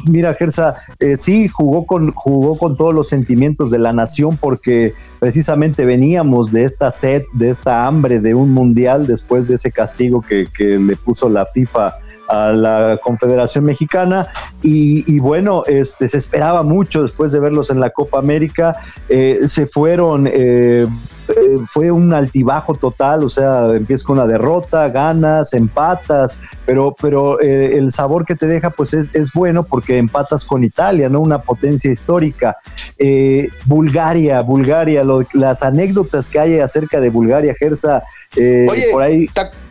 mira, 0.09 0.33
Gersa, 0.33 0.75
sí 1.15 1.47
jugó 1.47 1.85
con, 1.85 2.11
jugó 2.13 2.57
con 2.57 2.75
todos 2.77 2.93
los 2.93 3.07
sentimientos 3.07 3.71
de 3.71 3.79
la 3.79 3.93
nación 3.93 4.37
porque 4.37 4.93
precisamente 5.19 5.85
veníamos 5.85 6.51
de 6.51 6.63
esta 6.63 6.89
sed, 6.91 7.23
de 7.33 7.49
esta 7.49 7.85
hambre 7.85 8.19
de 8.19 8.33
un 8.33 8.51
mundial 8.53 9.05
después 9.05 9.47
de 9.47 9.55
ese 9.55 9.71
castigo 9.71 10.21
que, 10.21 10.45
que 10.45 10.79
le 10.79 10.95
puso 10.95 11.29
la 11.29 11.45
FIFA 11.45 11.93
a 12.27 12.51
la 12.51 12.99
Confederación 13.01 13.65
Mexicana 13.65 14.27
y, 14.61 15.19
bueno, 15.19 15.63
este, 15.65 16.09
se 16.09 16.17
esperaba 16.17 16.63
mucho 16.63 17.01
después 17.01 17.31
de 17.31 17.39
verlos 17.39 17.69
en 17.69 17.79
la 17.79 17.89
Copa 17.89 18.19
América, 18.19 18.75
eh, 19.07 19.39
se 19.47 19.67
fueron, 19.67 20.27
eh, 20.27 20.85
eh, 21.27 21.55
fue 21.71 21.91
un 21.91 22.13
altibajo 22.13 22.73
total, 22.73 23.23
o 23.23 23.29
sea, 23.29 23.67
empiezas 23.67 24.03
con 24.03 24.17
una 24.17 24.27
derrota, 24.27 24.89
ganas, 24.89 25.53
empatas, 25.53 26.39
pero, 26.65 26.95
pero 26.99 27.39
el 27.39 27.91
sabor 27.91 28.25
que 28.25 28.35
te 28.35 28.47
deja 28.47 28.69
pues 28.69 28.93
es, 28.93 29.13
es, 29.15 29.31
bueno 29.33 29.63
porque 29.63 29.97
empatas 29.97 30.43
con 30.45 30.63
Italia, 30.63 31.09
¿no? 31.09 31.19
Una 31.21 31.39
potencia 31.39 31.91
histórica. 31.91 32.57
Bulgaria, 33.65 34.41
Bulgaria, 34.41 35.03
las 35.33 35.63
anécdotas 35.63 36.29
que 36.29 36.39
hay 36.39 36.59
acerca 36.59 36.99
de 36.99 37.09
Bulgaria, 37.09 37.53
Gersa, 37.57 38.03
por 38.91 39.03
ahí... 39.03 39.27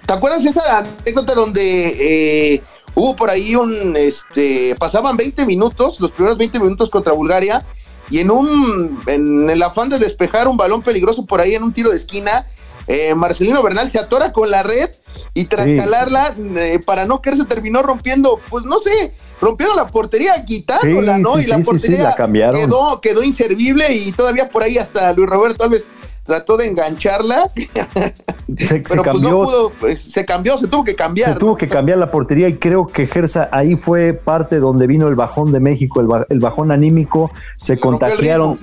¿Te 0.06 0.12
acuerdas 0.12 0.44
esa 0.44 0.78
anécdota 0.78 1.34
donde 1.34 2.54
eh, 2.54 2.62
hubo 2.94 3.16
por 3.16 3.28
ahí 3.28 3.56
un, 3.56 3.94
este, 3.96 4.76
pasaban 4.78 5.16
20 5.16 5.44
minutos, 5.46 6.00
los 6.00 6.12
primeros 6.12 6.38
20 6.38 6.60
minutos 6.60 6.90
contra 6.90 7.12
Bulgaria, 7.12 7.64
y 8.08 8.20
en 8.20 8.30
un, 8.30 9.00
en 9.06 9.50
el 9.50 9.62
afán 9.62 9.88
de 9.88 9.98
despejar 9.98 10.46
un 10.46 10.56
balón 10.56 10.82
peligroso 10.82 11.26
por 11.26 11.40
ahí 11.40 11.54
en 11.54 11.64
un 11.64 11.72
tiro 11.72 11.90
de 11.90 11.96
esquina, 11.96 12.46
eh, 12.86 13.16
Marcelino 13.16 13.62
Bernal 13.64 13.90
se 13.90 13.98
atora 13.98 14.32
con 14.32 14.48
la 14.48 14.62
red 14.62 14.88
y 15.34 15.46
tras 15.46 15.66
calarla, 15.66 16.32
eh, 16.38 16.78
para 16.84 17.04
no 17.04 17.20
caerse, 17.20 17.44
terminó 17.44 17.82
rompiendo, 17.82 18.40
pues 18.48 18.64
no 18.64 18.78
sé, 18.78 19.12
rompiendo 19.40 19.74
la 19.74 19.88
portería, 19.88 20.44
quitándola, 20.44 21.18
¿no? 21.18 21.40
y 21.40 21.46
la 21.46 21.58
portería 21.58 22.14
Quedó, 22.60 23.00
quedó 23.00 23.24
inservible 23.24 23.92
y 23.92 24.12
todavía 24.12 24.48
por 24.48 24.62
ahí 24.62 24.78
hasta 24.78 25.12
Luis 25.14 25.28
Roberto 25.28 25.64
Alves 25.64 25.84
trató 26.24 26.56
de 26.56 26.66
engancharla, 26.66 27.50
se, 28.66 28.80
pero 28.80 29.02
pues 29.02 29.14
cambió, 29.14 29.30
no 29.30 29.44
pudo, 29.44 29.72
pues, 29.78 30.00
se 30.00 30.24
cambió, 30.24 30.58
se 30.58 30.66
tuvo 30.66 30.84
que 30.84 30.94
cambiar. 30.94 31.32
Se 31.34 31.38
tuvo 31.38 31.56
que 31.56 31.68
cambiar 31.68 31.98
la 31.98 32.10
portería 32.10 32.48
y 32.48 32.54
creo 32.54 32.86
que 32.86 33.06
Gersa 33.06 33.48
ahí 33.52 33.76
fue 33.76 34.12
parte 34.12 34.58
donde 34.58 34.86
vino 34.86 35.08
el 35.08 35.14
bajón 35.14 35.52
de 35.52 35.60
México, 35.60 36.00
el, 36.28 36.40
bajón 36.40 36.72
anímico, 36.72 37.30
se 37.56 37.78
contagiaron, 37.78 38.58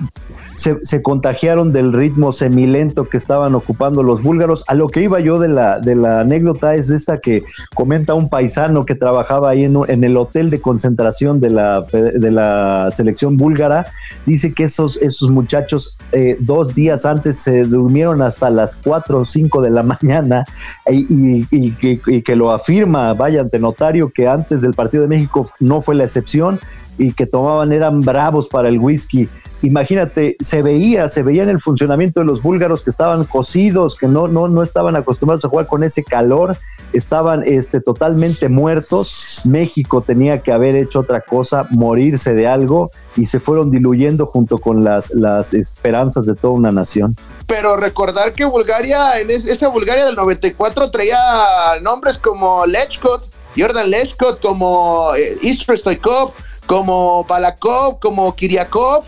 se, 0.54 1.02
contagiaron 1.02 1.72
del 1.72 1.92
ritmo 1.92 2.32
semilento 2.32 3.08
que 3.08 3.16
estaban 3.16 3.54
ocupando 3.54 4.02
los 4.02 4.22
búlgaros. 4.22 4.64
A 4.68 4.74
lo 4.74 4.88
que 4.88 5.02
iba 5.02 5.20
yo 5.20 5.38
de 5.38 5.48
la, 5.48 5.78
de 5.78 5.94
la 5.94 6.20
anécdota 6.20 6.74
es 6.74 6.90
esta 6.90 7.18
que 7.18 7.44
comenta 7.74 8.14
un 8.14 8.28
paisano 8.28 8.84
que 8.84 8.94
trabajaba 8.94 9.50
ahí 9.50 9.64
en, 9.64 9.76
en 9.88 10.04
el 10.04 10.16
hotel 10.16 10.50
de 10.50 10.60
concentración 10.60 11.40
de 11.40 11.50
la, 11.50 11.80
de 11.82 12.30
la 12.30 12.90
selección 12.92 13.36
búlgara. 13.36 13.86
Dice 14.26 14.52
que 14.52 14.64
esos, 14.64 14.96
esos 14.98 15.30
muchachos 15.30 15.96
eh, 16.12 16.36
dos 16.40 16.74
días 16.74 17.04
antes 17.06 17.38
se 17.38 17.64
durmieron 17.64 18.22
hasta 18.22 18.50
las 18.50 18.76
4 18.76 19.20
o 19.20 19.24
5 19.24 19.62
de 19.62 19.70
la 19.70 19.82
mañana 19.82 19.93
y, 20.90 21.46
y 21.50 22.22
que 22.22 22.36
lo 22.36 22.52
afirma, 22.52 23.12
vaya 23.14 23.40
ante 23.40 23.58
notario, 23.58 24.10
que 24.10 24.26
antes 24.26 24.62
del 24.62 24.74
partido 24.74 25.02
de 25.02 25.08
México 25.08 25.50
no 25.60 25.82
fue 25.82 25.94
la 25.94 26.04
excepción 26.04 26.58
y 26.98 27.12
que 27.12 27.26
tomaban 27.26 27.72
eran 27.72 28.00
bravos 28.00 28.48
para 28.48 28.68
el 28.68 28.78
whisky 28.78 29.28
imagínate, 29.66 30.36
se 30.40 30.62
veía, 30.62 31.08
se 31.08 31.22
veía 31.22 31.42
en 31.42 31.48
el 31.48 31.60
funcionamiento 31.60 32.20
de 32.20 32.26
los 32.26 32.42
búlgaros 32.42 32.82
que 32.82 32.90
estaban 32.90 33.24
cocidos, 33.24 33.96
que 33.96 34.06
no, 34.06 34.28
no, 34.28 34.48
no 34.48 34.62
estaban 34.62 34.96
acostumbrados 34.96 35.44
a 35.44 35.48
jugar 35.48 35.66
con 35.66 35.84
ese 35.84 36.04
calor, 36.04 36.56
estaban 36.92 37.42
este, 37.44 37.80
totalmente 37.80 38.48
muertos. 38.48 39.42
México 39.44 40.02
tenía 40.02 40.42
que 40.42 40.52
haber 40.52 40.76
hecho 40.76 41.00
otra 41.00 41.20
cosa, 41.20 41.66
morirse 41.70 42.34
de 42.34 42.46
algo, 42.46 42.90
y 43.16 43.26
se 43.26 43.40
fueron 43.40 43.70
diluyendo 43.70 44.26
junto 44.26 44.58
con 44.58 44.84
las, 44.84 45.10
las 45.14 45.54
esperanzas 45.54 46.26
de 46.26 46.34
toda 46.34 46.54
una 46.54 46.70
nación. 46.70 47.16
Pero 47.46 47.76
recordar 47.76 48.32
que 48.32 48.44
Bulgaria, 48.44 49.20
en 49.20 49.30
esa 49.30 49.68
Bulgaria 49.68 50.06
del 50.06 50.16
94, 50.16 50.90
traía 50.90 51.18
nombres 51.82 52.18
como 52.18 52.66
Lechkot, 52.66 53.26
Jordan 53.56 53.90
Lechkot, 53.90 54.40
como 54.40 55.14
eh, 55.14 55.54
Stoikov, 55.76 56.32
como 56.66 57.24
Balakov, 57.24 57.98
como 58.00 58.34
Kiriakov, 58.34 59.04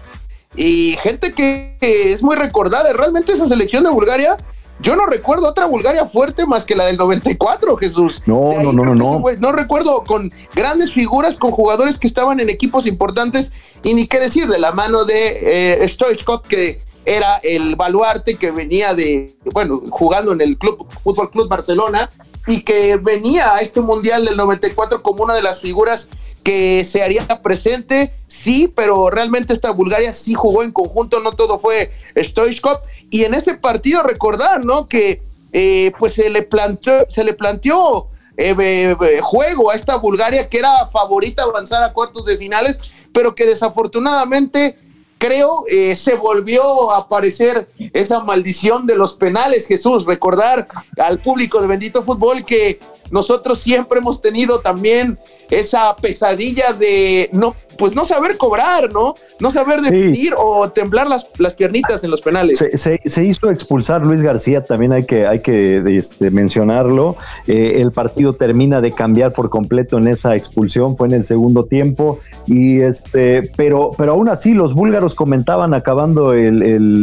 y 0.57 0.97
gente 1.03 1.33
que, 1.33 1.77
es 1.81 2.23
muy 2.23 2.37
recordada. 2.37 2.93
Realmente 2.93 3.33
esa 3.33 3.47
selección 3.47 3.85
de 3.85 3.91
Bulgaria, 3.91 4.37
yo 4.81 4.97
no 4.97 5.07
recuerdo 5.07 5.49
otra 5.49 5.67
Bulgaria 5.67 6.07
fuerte 6.07 6.47
más 6.47 6.65
que 6.65 6.75
la 6.75 6.87
del 6.87 6.97
94, 6.97 7.77
Jesús. 7.77 8.23
No, 8.27 8.51
no, 8.63 8.73
no, 8.73 8.85
no, 8.85 8.95
no. 8.95 9.23
no 9.39 9.53
recuerdo 9.53 10.05
con 10.05 10.31
grandes 10.55 10.93
figuras, 10.93 11.35
con 11.37 11.51
jugadores 11.51 11.99
que 11.99 12.07
estaban 12.07 12.41
en 12.41 12.51
equipos 12.51 12.87
importantes 12.87 13.53
y 13.85 13.95
ni 13.95 14.07
qué 14.07 14.19
decir 14.19 14.49
de 14.49 14.59
la 14.59 14.73
mano 14.73 15.05
de 15.05 15.83
eh, 15.83 15.89
Stoichkov, 15.89 16.43
que 16.43 16.81
era 17.05 17.37
el 17.43 17.77
baluarte 17.77 18.35
que 18.35 18.51
venía 18.51 18.95
de, 18.95 19.33
bueno, 19.53 19.81
jugando 19.91 20.33
en 20.33 20.41
el 20.41 20.59
club, 20.59 20.87
Fútbol 21.05 21.31
Club 21.31 21.49
Barcelona 21.49 22.11
y 22.47 22.63
que 22.63 22.97
venía 22.97 23.55
a 23.55 23.61
este 23.61 23.81
Mundial 23.81 24.25
del 24.25 24.37
94 24.37 25.03
como 25.03 25.23
una 25.23 25.35
de 25.35 25.43
las 25.43 25.61
figuras 25.61 26.09
que 26.47 26.85
se 26.85 27.03
haría 27.03 27.27
presente, 27.43 28.13
sí, 28.29 28.73
pero 28.77 29.11
realmente 29.11 29.53
esta 29.53 29.73
Bulgaria 29.73 30.13
sí 30.13 30.35
jugó 30.35 30.63
en 30.63 30.71
conjunto, 30.71 31.19
no 31.19 31.33
todo 31.33 31.59
fue 31.59 31.91
Stoichkov. 32.17 32.79
Y 33.11 33.25
en 33.25 33.35
ese 33.35 33.55
partido 33.55 34.05
recordar, 34.05 34.65
¿no? 34.65 34.87
Que 34.87 35.23
eh, 35.53 35.91
pues 35.99 36.15
se 36.15 36.31
le 36.31 36.43
planteó, 36.43 37.05
se 37.11 37.25
le 37.25 37.35
planteó 37.35 38.07
eh, 38.37 38.95
juego 39.23 39.73
a 39.73 39.75
esta 39.75 39.97
Bulgaria 39.97 40.49
que 40.49 40.59
era 40.59 40.87
favorita 40.93 41.43
avanzar 41.43 41.83
a 41.83 41.93
cuartos 41.93 42.25
de 42.25 42.37
finales, 42.37 42.79
pero 43.13 43.35
que 43.35 43.45
desafortunadamente 43.45 44.79
creo 45.19 45.65
eh, 45.69 45.97
se 45.97 46.15
volvió 46.15 46.91
a 46.91 46.99
aparecer 46.99 47.69
esa 47.93 48.23
maldición 48.25 48.87
de 48.87 48.97
los 48.97 49.15
penales, 49.15 49.67
Jesús. 49.67 50.05
Recordar 50.07 50.69
al 50.99 51.19
público 51.21 51.61
de 51.61 51.67
Bendito 51.67 52.03
Fútbol 52.03 52.45
que 52.45 52.81
nosotros 53.11 53.61
siempre 53.61 53.99
hemos 53.99 54.21
tenido 54.21 54.61
también 54.61 55.19
esa 55.51 55.95
pesadilla 55.97 56.73
de 56.73 57.31
no 57.33 57.55
pues 57.79 57.95
no 57.95 58.07
saber 58.07 58.37
cobrar, 58.37 58.93
¿no? 58.93 59.15
No 59.41 59.51
saber 59.51 59.81
definir 59.81 60.35
o 60.37 60.69
temblar 60.71 61.07
las, 61.07 61.27
las, 61.39 61.55
piernitas 61.55 62.03
en 62.05 62.11
los 62.11 62.21
penales. 62.21 62.59
Se, 62.59 63.25
hizo 63.25 63.51
expulsar 63.51 64.05
Luis 64.07 64.21
García, 64.21 64.63
también 64.63 64.93
hay 64.93 65.05
que, 65.05 65.27
hay 65.27 65.41
que 65.41 65.83
este, 65.97 66.31
mencionarlo. 66.31 67.17
Eh, 67.47 67.81
el 67.81 67.93
partido 67.93 68.35
termina 68.35 68.81
de 68.81 68.93
cambiar 68.93 69.33
por 69.33 69.51
completo 69.51 69.99
en 69.99 70.09
esa 70.09 70.37
expulsión, 70.37 70.97
fue 70.97 71.09
en 71.09 71.15
el 71.15 71.25
segundo 71.25 71.65
tiempo. 71.65 72.21
Y 72.47 72.81
este, 72.81 73.51
pero, 73.57 73.91
pero 73.97 74.13
aún 74.13 74.29
así, 74.29 74.55
los 74.55 74.75
búlgaros 74.75 75.15
comentaban 75.15 75.75
acabando 75.75 76.33
el, 76.33 76.63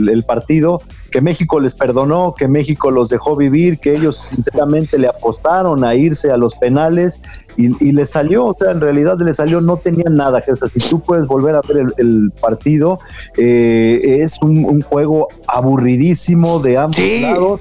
el 0.10 0.24
partido 0.24 0.82
que 1.13 1.22
México 1.22 1.60
les 1.60 1.75
perdonó, 1.75 2.34
que 2.34 2.48
México 2.48 2.89
los 2.89 3.08
dejó 3.08 3.36
vivir, 3.36 3.77
que 3.77 3.91
ellos 3.91 4.17
sinceramente 4.17 4.98
le 4.98 5.08
apostaron 5.08 5.84
a 5.84 5.93
irse 5.93 6.32
a 6.32 6.38
los 6.38 6.55
penales 6.55 7.22
y, 7.55 7.91
les 7.91 8.10
salió, 8.10 8.46
o 8.46 8.55
sea, 8.60 8.72
en 8.72 8.82
realidad 8.82 9.20
les 9.20 9.38
salió, 9.38 9.62
no 9.62 9.77
tenían 9.77 10.15
nada, 10.15 10.41
que 10.41 10.55
si 10.55 10.79
tú 10.79 11.01
puedes 11.01 11.27
volver 11.27 11.53
a 11.53 11.62
ver 11.62 11.86
el, 11.98 12.32
partido, 12.41 12.98
eh, 13.38 14.22
es 14.24 14.39
un, 14.41 14.82
juego 14.82 15.27
aburridísimo 15.48 16.60
de 16.60 16.79
ambos 16.79 17.22
lados. 17.22 17.60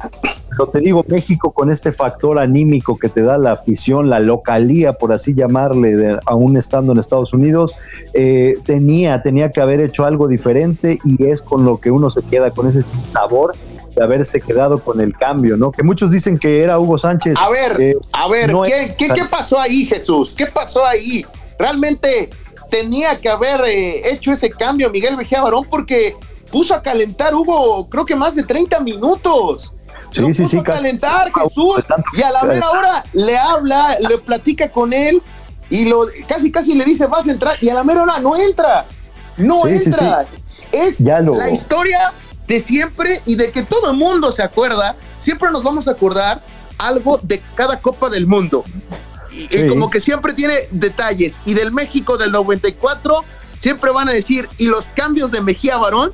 Pero 0.56 0.66
te 0.68 0.80
digo, 0.80 1.04
México 1.09 1.52
con 1.52 1.71
este 1.71 1.92
factor 1.92 2.38
anímico 2.38 2.99
que 2.99 3.09
te 3.09 3.23
da 3.23 3.38
la 3.38 3.52
afición, 3.52 4.11
la 4.11 4.21
localía, 4.21 4.92
por 4.94 5.12
así 5.12 5.35
llamarle, 5.35 6.18
aún 6.26 6.56
estando 6.56 6.92
en 6.92 6.99
Estados 6.99 7.32
Unidos, 7.32 7.75
eh, 8.14 8.54
tenía, 8.64 9.23
tenía 9.23 9.50
que 9.50 9.61
haber 9.61 9.80
hecho 9.80 10.04
algo 10.04 10.28
diferente 10.28 10.99
y 11.04 11.25
es 11.26 11.40
con 11.40 11.64
lo 11.64 11.78
que 11.78 11.90
uno 11.90 12.11
se 12.11 12.23
queda, 12.23 12.50
con 12.50 12.68
ese 12.68 12.82
sabor 13.12 13.54
de 13.94 14.02
haberse 14.02 14.40
quedado 14.40 14.78
con 14.78 15.00
el 15.00 15.16
cambio, 15.16 15.56
¿no? 15.56 15.73
Que 15.73 15.82
muchos 15.82 16.11
dicen 16.11 16.38
que 16.38 16.62
era 16.62 16.78
Hugo 16.78 16.99
Sánchez. 16.99 17.35
A 17.38 17.50
ver, 17.50 17.80
eh, 17.80 17.97
a 18.12 18.28
ver, 18.28 18.52
¿qué, 18.97 19.12
¿qué, 19.14 19.25
pasó 19.30 19.59
ahí, 19.59 19.87
Jesús? 19.87 20.35
¿Qué 20.37 20.47
pasó 20.47 20.85
ahí? 20.85 21.25
Realmente 21.59 22.30
tenía 22.71 23.18
que 23.18 23.28
haber 23.28 23.61
eh, 23.66 24.12
hecho 24.12 24.32
ese 24.32 24.50
cambio 24.50 24.90
Miguel 24.90 25.16
Mejía 25.16 25.42
Barón 25.42 25.66
porque 25.68 26.16
puso 26.50 26.75
a 26.75 26.82
calentar 26.82 27.35
Hugo, 27.35 27.88
creo 27.88 28.04
que 28.04 28.16
más 28.16 28.35
de 28.35 28.44
30 28.44 28.80
minutos. 28.80 29.75
Sí, 30.12 30.35
sí, 30.35 30.42
puso 30.42 30.49
sí, 30.49 30.59
a 30.59 30.62
calentar 30.62 31.33
Jesús 31.33 31.85
y 32.12 32.23
a 32.23 32.31
la 32.31 32.42
mera 32.45 32.69
hora 32.69 33.04
le 33.12 33.38
habla, 33.38 33.97
le 33.99 34.19
platica 34.19 34.71
con 34.71 34.92
él 34.92 35.23
y 35.71 35.87
lo 35.87 36.07
casi 36.28 36.52
casi 36.52 36.75
le 36.75 36.85
dice 36.85 37.07
vas 37.07 37.26
a 37.26 37.33
entrar 37.33 37.57
y 37.61 37.71
a 37.71 37.75
la 37.75 37.83
mera 37.83 38.02
hora 38.02 38.19
no 38.21 38.37
entra, 38.37 38.85
no 39.38 39.66
entras. 39.66 40.38
Es 40.71 41.00
la 41.00 41.50
historia 41.50 42.12
de 42.47 42.61
siempre 42.61 43.21
y 43.25 43.37
de 43.37 43.52
que 43.52 43.62
todo 43.62 43.90
el 43.90 43.97
mundo 43.97 44.33
se 44.33 44.42
acuerda, 44.42 44.97
siempre 45.19 45.50
nos 45.50 45.62
vamos 45.62 45.88
a 45.88 45.92
acordar 45.92 46.42
algo 46.78 47.19
de 47.23 47.42
cada 47.54 47.81
Copa 47.81 48.11
del 48.11 48.26
Mundo. 48.26 48.64
Y, 49.33 49.66
como 49.69 49.88
que 49.88 50.00
siempre 50.00 50.35
tiene 50.35 50.54
detalles. 50.71 51.35
Y 51.47 51.54
del 51.54 51.73
México 51.73 52.19
del 52.19 52.33
94, 52.33 53.25
siempre 53.59 53.90
van 53.90 54.09
a 54.09 54.12
decir, 54.12 54.49
y 54.59 54.66
los 54.66 54.88
cambios 54.90 55.31
de 55.31 55.40
Mejía 55.40 55.78
Barón, 55.78 56.12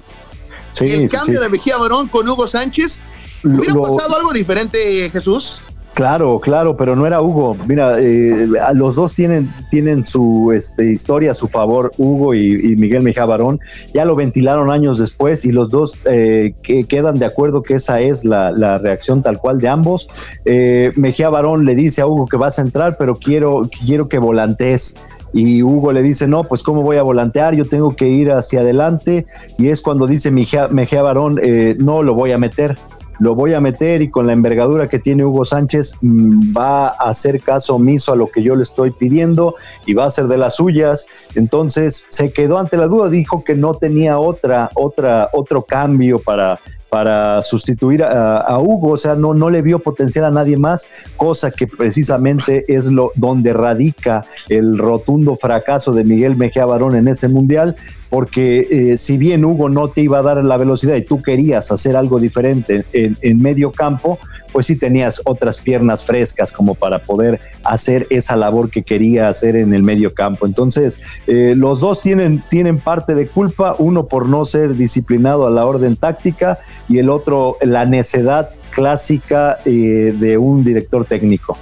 y 0.80 0.92
el 0.92 1.10
cambio 1.10 1.40
de 1.40 1.48
Mejía 1.48 1.76
Barón 1.76 2.06
con 2.06 2.28
Hugo 2.28 2.46
Sánchez, 2.46 3.00
¿hubiera 3.44 3.74
pasado 3.74 4.16
algo 4.16 4.32
diferente, 4.32 5.10
Jesús? 5.10 5.58
Claro, 5.98 6.38
claro, 6.38 6.76
pero 6.76 6.94
no 6.94 7.08
era 7.08 7.20
Hugo. 7.20 7.56
Mira, 7.66 7.98
eh, 7.98 8.46
los 8.74 8.94
dos 8.94 9.14
tienen, 9.14 9.52
tienen 9.68 10.06
su 10.06 10.52
este, 10.54 10.92
historia 10.92 11.32
a 11.32 11.34
su 11.34 11.48
favor, 11.48 11.90
Hugo 11.98 12.34
y, 12.34 12.76
Miguel 12.76 13.02
Mejía 13.02 13.24
Barón. 13.24 13.58
Ya 13.92 14.04
lo 14.04 14.14
ventilaron 14.14 14.70
años 14.70 15.00
después 15.00 15.44
y 15.44 15.50
los 15.50 15.70
dos 15.70 15.98
eh, 16.04 16.54
que 16.62 16.84
quedan 16.84 17.16
de 17.16 17.26
acuerdo 17.26 17.64
que 17.64 17.74
esa 17.74 18.00
es 18.00 18.24
la, 18.24 18.78
reacción 18.78 19.22
tal 19.24 19.38
cual 19.38 19.58
de 19.58 19.66
ambos. 19.66 20.06
Eh, 20.44 20.92
Mejía 20.94 21.30
Barón 21.30 21.64
le 21.64 21.74
dice 21.74 22.00
a 22.00 22.06
Hugo 22.06 22.28
que 22.28 22.36
vas 22.36 22.60
a 22.60 22.62
entrar, 22.62 22.96
pero 22.96 23.16
quiero, 23.16 23.62
quiero 23.84 24.08
que 24.08 24.18
volantes. 24.18 24.94
Y 25.32 25.64
Hugo 25.64 25.90
le 25.90 26.02
dice, 26.02 26.28
no, 26.28 26.44
pues 26.44 26.62
cómo 26.62 26.82
voy 26.82 26.98
a 26.98 27.02
volantear, 27.02 27.56
yo 27.56 27.64
tengo 27.64 27.96
que 27.96 28.06
ir 28.06 28.30
hacia 28.30 28.60
adelante. 28.60 29.26
Y 29.58 29.70
es 29.70 29.80
cuando 29.80 30.06
dice 30.06 30.30
Mejía, 30.30 30.68
Mejía 30.68 31.02
Barón, 31.02 31.40
no 31.78 32.04
lo 32.04 32.14
voy 32.14 32.30
a 32.30 32.38
meter 32.38 32.76
lo 33.18 33.34
voy 33.34 33.54
a 33.54 33.60
meter 33.60 34.02
y 34.02 34.10
con 34.10 34.26
la 34.26 34.32
envergadura 34.32 34.86
que 34.86 34.98
tiene 34.98 35.24
Hugo 35.24 35.44
Sánchez 35.44 35.96
mm, 36.02 36.56
va 36.56 36.88
a 36.88 37.10
hacer 37.10 37.40
caso 37.40 37.76
omiso 37.76 38.12
a 38.12 38.16
lo 38.16 38.26
que 38.28 38.42
yo 38.42 38.54
le 38.56 38.62
estoy 38.62 38.90
pidiendo 38.90 39.56
y 39.86 39.94
va 39.94 40.06
a 40.06 40.10
ser 40.10 40.26
de 40.28 40.38
las 40.38 40.56
suyas. 40.56 41.06
Entonces 41.34 42.04
se 42.10 42.32
quedó 42.32 42.58
ante 42.58 42.76
la 42.76 42.86
duda, 42.86 43.08
dijo 43.08 43.44
que 43.44 43.54
no 43.54 43.74
tenía 43.74 44.18
otra, 44.18 44.70
otra, 44.74 45.28
otro 45.32 45.62
cambio 45.62 46.18
para 46.18 46.58
para 46.88 47.42
sustituir 47.42 48.02
a, 48.02 48.58
Hugo, 48.58 48.92
o 48.92 48.96
sea, 48.96 49.14
no, 49.14 49.34
no 49.34 49.50
le 49.50 49.62
vio 49.62 49.78
potencial 49.78 50.24
a 50.24 50.30
nadie 50.30 50.56
más, 50.56 50.86
cosa 51.16 51.50
que 51.50 51.66
precisamente 51.66 52.64
es 52.68 52.86
lo 52.86 53.12
donde 53.14 53.52
radica 53.52 54.24
el 54.48 54.78
rotundo 54.78 55.36
fracaso 55.36 55.92
de 55.92 56.04
Miguel 56.04 56.36
Mejía 56.36 56.66
Barón 56.66 56.96
en 56.96 57.08
ese 57.08 57.28
mundial, 57.28 57.76
porque 58.08 58.66
eh, 58.70 58.96
si 58.96 59.18
bien 59.18 59.44
Hugo 59.44 59.68
no 59.68 59.88
te 59.88 60.00
iba 60.00 60.18
a 60.18 60.22
dar 60.22 60.42
la 60.42 60.56
velocidad 60.56 60.96
y 60.96 61.04
tú 61.04 61.20
querías 61.22 61.70
hacer 61.70 61.94
algo 61.94 62.18
diferente 62.18 62.84
en, 62.92 63.16
en 63.20 63.42
medio 63.42 63.70
campo, 63.70 64.18
pues 64.52 64.66
sí 64.66 64.76
tenías 64.76 65.20
otras 65.24 65.58
piernas 65.58 66.04
frescas 66.04 66.52
como 66.52 66.74
para 66.74 67.02
poder 67.02 67.40
hacer 67.64 68.06
esa 68.10 68.36
labor 68.36 68.70
que 68.70 68.82
quería 68.82 69.28
hacer 69.28 69.56
en 69.56 69.74
el 69.74 69.82
medio 69.82 70.12
campo. 70.14 70.46
Entonces, 70.46 71.00
eh, 71.26 71.54
los 71.56 71.80
dos 71.80 72.02
tienen, 72.02 72.42
tienen 72.48 72.78
parte 72.78 73.14
de 73.14 73.26
culpa, 73.26 73.74
uno 73.78 74.06
por 74.06 74.28
no 74.28 74.44
ser 74.44 74.74
disciplinado 74.74 75.46
a 75.46 75.50
la 75.50 75.66
orden 75.66 75.96
táctica 75.96 76.58
y 76.88 76.98
el 76.98 77.10
otro 77.10 77.56
la 77.62 77.84
necedad 77.84 78.50
clásica 78.70 79.58
eh, 79.64 80.14
de 80.18 80.38
un 80.38 80.64
director 80.64 81.04
técnico. 81.04 81.56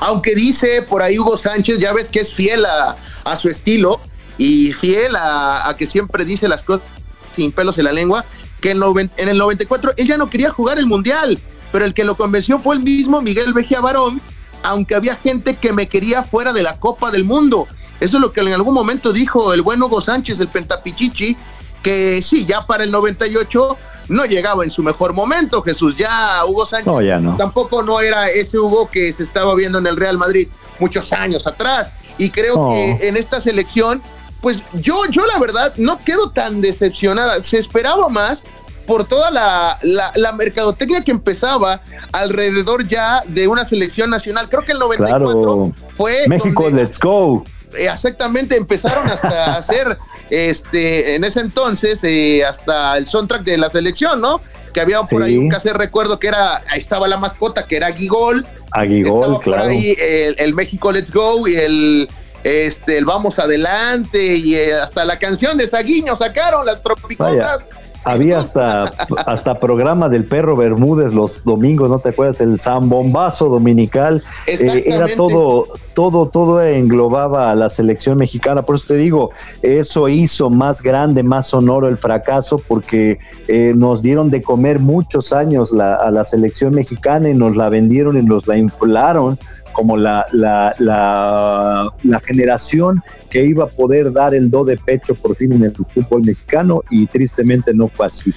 Aunque 0.00 0.34
dice 0.34 0.82
por 0.82 1.02
ahí 1.02 1.18
Hugo 1.18 1.36
Sánchez, 1.36 1.78
ya 1.78 1.92
ves 1.92 2.08
que 2.08 2.20
es 2.20 2.32
fiel 2.32 2.64
a, 2.64 3.36
su 3.36 3.48
estilo 3.48 4.00
y 4.38 4.72
fiel 4.72 5.14
a, 5.16 5.74
que 5.78 5.86
siempre 5.86 6.24
dice 6.24 6.48
las 6.48 6.62
cosas 6.62 6.86
sin 7.34 7.52
pelos 7.52 7.76
en 7.78 7.84
la 7.84 7.92
lengua, 7.92 8.24
que 8.60 8.70
en, 8.70 8.80
en 9.16 9.28
el 9.28 9.36
94 9.36 9.92
él 9.96 10.06
ya 10.06 10.16
no 10.16 10.30
quería 10.30 10.50
jugar 10.50 10.78
el 10.78 10.86
Mundial 10.86 11.38
pero 11.76 11.84
el 11.84 11.92
que 11.92 12.04
lo 12.04 12.16
convenció 12.16 12.58
fue 12.58 12.76
el 12.76 12.80
mismo 12.80 13.20
Miguel 13.20 13.52
Vejía 13.52 13.82
Barón, 13.82 14.18
aunque 14.62 14.94
había 14.94 15.14
gente 15.14 15.56
que 15.56 15.74
me 15.74 15.90
quería 15.90 16.22
fuera 16.22 16.54
de 16.54 16.62
la 16.62 16.80
Copa 16.80 17.10
del 17.10 17.24
Mundo. 17.24 17.68
Eso 18.00 18.16
es 18.16 18.20
lo 18.22 18.32
que 18.32 18.40
en 18.40 18.48
algún 18.48 18.72
momento 18.72 19.12
dijo 19.12 19.52
el 19.52 19.60
buen 19.60 19.82
Hugo 19.82 20.00
Sánchez, 20.00 20.40
el 20.40 20.48
Pentapichichi, 20.48 21.36
que 21.82 22.22
sí, 22.22 22.46
ya 22.46 22.66
para 22.66 22.82
el 22.82 22.90
98 22.90 23.76
no 24.08 24.24
llegaba 24.24 24.64
en 24.64 24.70
su 24.70 24.82
mejor 24.82 25.12
momento, 25.12 25.60
Jesús. 25.60 25.98
Ya 25.98 26.46
Hugo 26.46 26.64
Sánchez 26.64 27.36
tampoco 27.36 27.82
no 27.82 28.00
era 28.00 28.30
ese 28.30 28.58
Hugo 28.58 28.88
que 28.90 29.12
se 29.12 29.22
estaba 29.22 29.54
viendo 29.54 29.76
en 29.76 29.86
el 29.86 29.98
Real 29.98 30.16
Madrid 30.16 30.48
muchos 30.78 31.12
años 31.12 31.46
atrás. 31.46 31.92
Y 32.16 32.30
creo 32.30 32.70
que 32.70 33.06
en 33.06 33.18
esta 33.18 33.38
selección, 33.38 34.00
pues 34.40 34.62
yo, 34.72 34.98
yo 35.10 35.26
la 35.26 35.38
verdad 35.38 35.74
no 35.76 35.98
quedo 35.98 36.30
tan 36.30 36.62
decepcionada. 36.62 37.44
Se 37.44 37.58
esperaba 37.58 38.08
más 38.08 38.44
por 38.86 39.04
toda 39.04 39.30
la, 39.30 39.78
la, 39.82 40.32
mercadotecnia 40.32 41.02
que 41.02 41.10
empezaba 41.10 41.80
alrededor 42.12 42.86
ya 42.86 43.22
de 43.26 43.48
una 43.48 43.66
selección 43.66 44.10
nacional. 44.10 44.48
Creo 44.48 44.64
que 44.64 44.72
el 44.72 44.78
94 44.78 45.72
fue... 45.94 46.24
México, 46.28 46.68
let's 46.70 46.98
go. 46.98 47.44
Exactamente, 47.78 48.56
empezaron 48.56 49.08
hasta 49.08 49.54
a 49.54 49.56
hacer, 49.58 49.96
este, 50.30 51.16
en 51.16 51.24
ese 51.24 51.40
entonces, 51.40 52.02
eh, 52.04 52.44
hasta 52.44 52.96
el 52.96 53.06
soundtrack 53.06 53.42
de 53.42 53.58
la 53.58 53.68
selección, 53.68 54.20
¿no? 54.20 54.40
Que 54.72 54.80
había 54.80 55.02
por 55.02 55.22
ahí 55.22 55.36
un 55.36 55.48
caso 55.48 55.72
recuerdo 55.72 56.18
que 56.18 56.28
era, 56.28 56.62
ahí 56.68 56.78
estaba 56.78 57.08
la 57.08 57.16
mascota, 57.16 57.66
que 57.66 57.76
era 57.76 57.90
Guigol. 57.90 58.46
Aguigol, 58.72 59.40
claro. 59.40 59.62
Por 59.62 59.70
ahí 59.70 59.96
el, 60.38 60.54
México 60.54 60.92
Let's 60.92 61.10
Go 61.10 61.48
y 61.48 61.56
el 61.56 62.08
este, 62.44 62.98
el 62.98 63.04
Vamos 63.04 63.40
Adelante 63.40 64.36
y 64.36 64.54
eh, 64.54 64.74
hasta 64.74 65.04
la 65.04 65.18
canción 65.18 65.58
de 65.58 65.68
Saguiño 65.68 66.14
sacaron 66.14 66.64
las 66.64 66.82
tropicosas. 66.82 67.64
Había 68.06 68.38
hasta, 68.38 68.84
hasta 69.26 69.58
programa 69.58 70.08
del 70.08 70.24
perro 70.24 70.54
Bermúdez 70.54 71.12
los 71.12 71.42
domingos, 71.42 71.90
¿no 71.90 71.98
te 71.98 72.10
acuerdas? 72.10 72.40
El 72.40 72.60
zambombazo 72.60 73.48
dominical. 73.48 74.22
Eh, 74.46 74.84
era 74.86 75.06
todo, 75.16 75.64
todo, 75.92 76.28
todo 76.28 76.62
englobaba 76.62 77.50
a 77.50 77.56
la 77.56 77.68
selección 77.68 78.18
mexicana. 78.18 78.62
Por 78.62 78.76
eso 78.76 78.86
te 78.86 78.96
digo, 78.96 79.32
eso 79.62 80.08
hizo 80.08 80.50
más 80.50 80.82
grande, 80.82 81.24
más 81.24 81.48
sonoro 81.48 81.88
el 81.88 81.98
fracaso, 81.98 82.58
porque 82.68 83.18
eh, 83.48 83.72
nos 83.74 84.02
dieron 84.02 84.30
de 84.30 84.40
comer 84.40 84.78
muchos 84.78 85.32
años 85.32 85.74
a 85.74 86.10
la 86.12 86.22
selección 86.22 86.74
mexicana 86.74 87.28
y 87.28 87.34
nos 87.34 87.56
la 87.56 87.68
vendieron 87.68 88.16
y 88.16 88.22
nos 88.22 88.46
la 88.46 88.56
inflaron 88.56 89.36
como 89.76 89.98
la, 89.98 90.24
la, 90.32 90.74
la, 90.78 92.18
generación 92.20 93.02
que 93.36 93.44
iba 93.44 93.64
a 93.64 93.68
poder 93.68 94.14
dar 94.14 94.34
el 94.34 94.50
do 94.50 94.64
de 94.64 94.78
pecho 94.78 95.14
por 95.14 95.36
fin 95.36 95.52
en 95.52 95.64
el 95.64 95.74
fútbol 95.74 96.22
mexicano 96.22 96.82
y 96.88 97.06
tristemente 97.06 97.74
no 97.74 97.86
fue 97.88 98.06
así. 98.06 98.32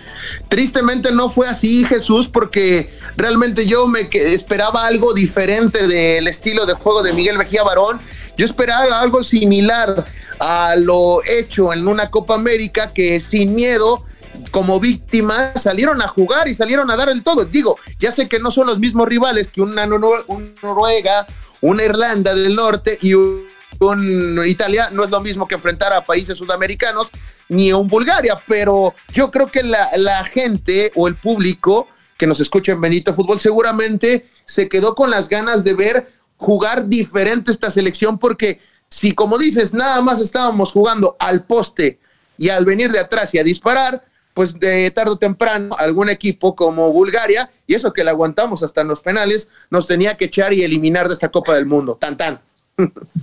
Tristemente 0.49 1.13
no 1.13 1.29
fue 1.29 1.47
así, 1.47 1.85
Jesús, 1.85 2.27
porque 2.27 2.89
realmente 3.15 3.65
yo 3.65 3.87
me 3.87 4.09
esperaba 4.11 4.85
algo 4.85 5.13
diferente 5.13 5.87
del 5.87 6.27
estilo 6.27 6.65
de 6.65 6.73
juego 6.73 7.01
de 7.01 7.13
Miguel 7.13 7.37
Mejía 7.37 7.63
Barón. 7.63 7.97
Yo 8.35 8.45
esperaba 8.45 8.99
algo 8.99 9.23
similar 9.23 10.05
a 10.41 10.75
lo 10.75 11.21
hecho 11.23 11.71
en 11.71 11.87
una 11.87 12.11
Copa 12.11 12.35
América 12.35 12.91
que 12.93 13.21
sin 13.21 13.55
miedo 13.55 14.03
como 14.51 14.81
víctimas 14.81 15.61
salieron 15.61 16.01
a 16.01 16.09
jugar 16.09 16.49
y 16.49 16.55
salieron 16.55 16.91
a 16.91 16.97
dar 16.97 17.07
el 17.07 17.23
todo. 17.23 17.45
Digo, 17.45 17.77
ya 17.99 18.11
sé 18.11 18.27
que 18.27 18.39
no 18.39 18.51
son 18.51 18.67
los 18.67 18.79
mismos 18.79 19.07
rivales 19.07 19.47
que 19.49 19.61
una, 19.61 19.85
Noruega, 19.85 21.25
una 21.61 21.85
Irlanda 21.85 22.35
del 22.35 22.53
Norte 22.53 22.97
y 23.01 23.13
un, 23.13 23.47
Italia, 24.45 24.89
no 24.91 25.03
es 25.03 25.09
lo 25.09 25.21
mismo 25.21 25.47
que 25.47 25.55
enfrentar 25.55 25.93
a 25.93 26.03
países 26.03 26.37
sudamericanos 26.37 27.09
ni 27.47 27.73
un 27.73 27.87
Bulgaria, 27.87 28.41
pero 28.47 28.93
yo 29.13 29.31
creo 29.31 29.47
que 29.47 29.63
la, 29.63 29.89
la 29.97 30.23
gente 30.25 30.91
o 30.95 31.07
el 31.07 31.15
público 31.15 31.87
que 32.17 32.27
nos 32.27 32.39
escucha 32.39 32.73
en 32.73 32.81
Benito 32.81 33.13
Fútbol 33.13 33.39
seguramente 33.39 34.27
se 34.45 34.67
quedó 34.69 34.93
con 34.95 35.09
las 35.09 35.29
ganas 35.29 35.63
de 35.63 35.73
ver 35.73 36.11
jugar 36.37 36.87
diferente 36.87 37.51
esta 37.51 37.71
selección 37.71 38.17
porque 38.17 38.59
si 38.89 39.13
como 39.13 39.37
dices, 39.37 39.73
nada 39.73 40.01
más 40.01 40.19
estábamos 40.19 40.71
jugando 40.71 41.15
al 41.19 41.45
poste 41.45 41.99
y 42.37 42.49
al 42.49 42.65
venir 42.65 42.91
de 42.91 42.99
atrás 42.99 43.33
y 43.33 43.39
a 43.39 43.43
disparar, 43.43 44.03
pues 44.33 44.59
de 44.59 44.89
tarde 44.91 45.11
o 45.11 45.17
temprano 45.17 45.75
algún 45.77 46.09
equipo 46.09 46.55
como 46.55 46.91
Bulgaria, 46.91 47.51
y 47.67 47.75
eso 47.75 47.93
que 47.93 48.03
le 48.03 48.09
aguantamos 48.09 48.63
hasta 48.63 48.81
en 48.81 48.87
los 48.87 49.01
penales, 49.01 49.47
nos 49.69 49.87
tenía 49.87 50.15
que 50.15 50.25
echar 50.25 50.53
y 50.53 50.63
eliminar 50.63 51.07
de 51.07 51.13
esta 51.13 51.29
Copa 51.29 51.53
del 51.55 51.65
Mundo. 51.65 51.97
Tan 51.99 52.17
tan. 52.17 52.41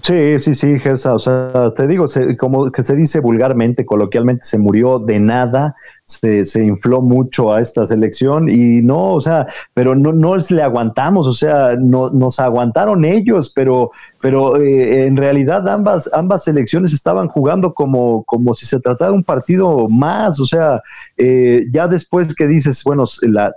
Sí, 0.02 0.38
sí, 0.38 0.54
sí, 0.54 0.78
Gersa. 0.78 1.14
O 1.14 1.18
sea, 1.18 1.72
te 1.74 1.86
digo, 1.86 2.06
como 2.38 2.70
que 2.70 2.84
se 2.84 2.94
dice 2.94 3.20
vulgarmente, 3.20 3.84
coloquialmente, 3.84 4.44
se 4.44 4.58
murió 4.58 4.98
de 4.98 5.20
nada 5.20 5.76
se, 6.06 6.44
se, 6.44 6.64
infló 6.64 7.02
mucho 7.02 7.52
a 7.52 7.60
esta 7.60 7.84
selección 7.84 8.48
y 8.48 8.80
no, 8.80 9.14
o 9.14 9.20
sea, 9.20 9.48
pero 9.74 9.96
no, 9.96 10.12
no 10.12 10.36
le 10.36 10.62
aguantamos, 10.62 11.26
o 11.26 11.32
sea, 11.32 11.74
no, 11.76 12.10
nos 12.10 12.38
aguantaron 12.38 13.04
ellos, 13.04 13.52
pero, 13.52 13.90
pero 14.20 14.56
eh, 14.56 15.06
en 15.06 15.16
realidad 15.16 15.68
ambas, 15.68 16.08
ambas 16.12 16.44
selecciones 16.44 16.92
estaban 16.92 17.26
jugando 17.26 17.74
como, 17.74 18.22
como 18.22 18.54
si 18.54 18.66
se 18.66 18.78
tratara 18.78 19.10
de 19.10 19.16
un 19.16 19.24
partido 19.24 19.88
más, 19.88 20.38
o 20.38 20.46
sea, 20.46 20.80
eh, 21.16 21.64
ya 21.72 21.88
después 21.88 22.36
que 22.36 22.46
dices, 22.46 22.84
bueno, 22.84 23.04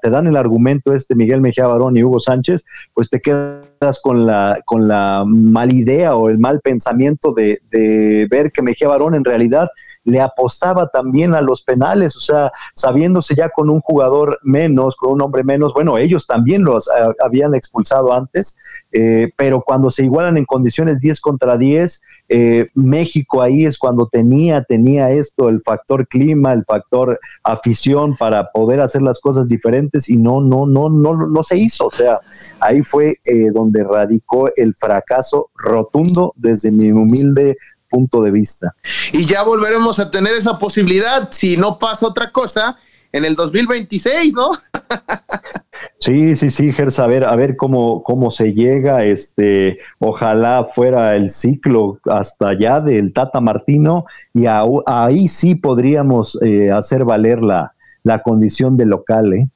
te 0.01 0.09
dan 0.09 0.25
el 0.25 0.35
argumento 0.35 0.95
este 0.95 1.13
Miguel 1.13 1.41
Mejía 1.41 1.67
Barón 1.67 1.97
y 1.97 2.03
Hugo 2.03 2.19
Sánchez, 2.19 2.65
pues 2.95 3.11
te 3.11 3.19
quedas 3.19 4.01
con 4.01 4.25
la, 4.25 4.59
con 4.65 4.87
la 4.87 5.23
mala 5.23 5.73
idea 5.73 6.15
o 6.15 6.29
el 6.29 6.39
mal 6.39 6.61
pensamiento 6.61 7.31
de, 7.31 7.59
de 7.69 8.27
ver 8.27 8.51
que 8.51 8.63
Mejía 8.63 8.87
Barón 8.87 9.13
en 9.13 9.23
realidad 9.23 9.69
le 10.03 10.21
apostaba 10.21 10.87
también 10.87 11.35
a 11.35 11.41
los 11.41 11.63
penales, 11.63 12.15
o 12.15 12.21
sea, 12.21 12.51
sabiéndose 12.73 13.35
ya 13.35 13.49
con 13.49 13.69
un 13.69 13.81
jugador 13.81 14.39
menos, 14.43 14.95
con 14.95 15.13
un 15.13 15.21
hombre 15.21 15.43
menos, 15.43 15.73
bueno, 15.73 15.97
ellos 15.97 16.25
también 16.25 16.63
los 16.63 16.87
eh, 16.87 16.91
habían 17.23 17.53
expulsado 17.53 18.13
antes, 18.13 18.57
eh, 18.91 19.31
pero 19.35 19.61
cuando 19.61 19.89
se 19.89 20.03
igualan 20.03 20.37
en 20.37 20.45
condiciones 20.45 21.01
10 21.01 21.21
contra 21.21 21.57
10, 21.57 22.01
eh, 22.31 22.67
México 22.75 23.41
ahí 23.41 23.65
es 23.65 23.77
cuando 23.77 24.07
tenía, 24.07 24.63
tenía 24.63 25.09
esto, 25.11 25.49
el 25.49 25.61
factor 25.61 26.07
clima, 26.07 26.53
el 26.53 26.63
factor 26.63 27.19
afición 27.43 28.15
para 28.15 28.51
poder 28.51 28.81
hacer 28.81 29.01
las 29.01 29.19
cosas 29.19 29.49
diferentes 29.49 30.09
y 30.09 30.17
no, 30.17 30.39
no, 30.39 30.67
no, 30.67 30.89
no, 30.89 31.27
no 31.27 31.43
se 31.43 31.57
hizo. 31.57 31.87
O 31.87 31.91
sea, 31.91 32.19
ahí 32.59 32.83
fue 32.83 33.15
donde 33.51 33.83
radicó 33.83 34.51
el 34.55 34.75
fracaso 34.75 35.49
rotundo 35.55 36.33
desde 36.35 36.71
mi 36.71 36.91
humilde 36.91 37.57
punto 37.89 38.21
de 38.21 38.31
vista. 38.31 38.75
Y 39.13 39.25
ya 39.25 39.43
volveremos 39.43 39.99
a 39.99 40.11
tener 40.11 40.33
esa 40.33 40.57
posibilidad 40.57 41.29
si 41.31 41.57
no 41.57 41.79
pasa 41.79 42.07
otra 42.07 42.31
cosa 42.31 42.77
en 43.11 43.25
el 43.25 43.35
2026, 43.35 44.33
¿no? 44.33 44.51
Sí, 45.99 46.35
sí, 46.35 46.49
sí, 46.49 46.71
Gersa, 46.71 47.03
a 47.03 47.07
ver, 47.07 47.25
a 47.25 47.35
ver 47.35 47.57
cómo, 47.57 48.03
cómo 48.03 48.31
se 48.31 48.53
llega, 48.53 49.03
este, 49.03 49.79
ojalá 49.99 50.67
fuera 50.73 51.15
el 51.15 51.29
ciclo 51.29 51.99
hasta 52.05 52.49
allá 52.49 52.79
del 52.79 53.11
Tata 53.13 53.41
Martino 53.41 54.05
y 54.33 54.45
ahí 54.45 55.27
sí 55.27 55.55
podríamos 55.55 56.41
eh, 56.41 56.71
hacer 56.71 57.03
valer 57.03 57.41
la, 57.41 57.73
la, 58.03 58.21
condición 58.21 58.77
de 58.77 58.85
local, 58.85 59.33
¿eh? 59.33 59.49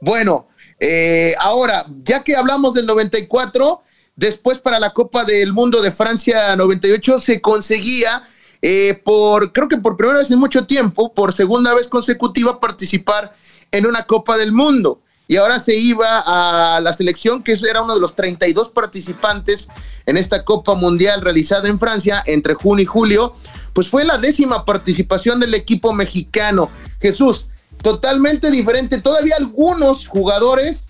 Bueno, 0.00 0.46
eh, 0.80 1.34
ahora, 1.38 1.84
ya 2.02 2.22
que 2.22 2.36
hablamos 2.36 2.74
del 2.74 2.86
94, 2.86 3.82
Después 4.16 4.58
para 4.58 4.80
la 4.80 4.94
Copa 4.94 5.24
del 5.24 5.52
Mundo 5.52 5.82
de 5.82 5.92
Francia 5.92 6.56
98 6.56 7.18
se 7.18 7.42
conseguía 7.42 8.26
eh, 8.62 9.00
por, 9.04 9.52
creo 9.52 9.68
que 9.68 9.76
por 9.76 9.98
primera 9.98 10.18
vez 10.18 10.30
en 10.30 10.38
mucho 10.38 10.66
tiempo, 10.66 11.12
por 11.12 11.34
segunda 11.34 11.74
vez 11.74 11.86
consecutiva, 11.86 12.58
participar 12.58 13.36
en 13.70 13.86
una 13.86 14.04
Copa 14.04 14.38
del 14.38 14.52
Mundo. 14.52 15.02
Y 15.28 15.36
ahora 15.36 15.60
se 15.60 15.76
iba 15.76 16.22
a 16.24 16.80
la 16.80 16.92
selección, 16.94 17.42
que 17.42 17.52
era 17.52 17.82
uno 17.82 17.94
de 17.94 18.00
los 18.00 18.14
32 18.14 18.70
participantes 18.70 19.68
en 20.06 20.16
esta 20.16 20.44
Copa 20.44 20.74
Mundial 20.74 21.20
realizada 21.20 21.68
en 21.68 21.78
Francia 21.78 22.22
entre 22.26 22.54
junio 22.54 22.84
y 22.84 22.86
julio. 22.86 23.34
Pues 23.74 23.88
fue 23.88 24.04
la 24.04 24.18
décima 24.18 24.64
participación 24.64 25.40
del 25.40 25.52
equipo 25.54 25.92
mexicano. 25.92 26.70
Jesús, 27.00 27.46
totalmente 27.82 28.50
diferente. 28.50 29.00
Todavía 29.00 29.34
algunos 29.36 30.06
jugadores 30.06 30.86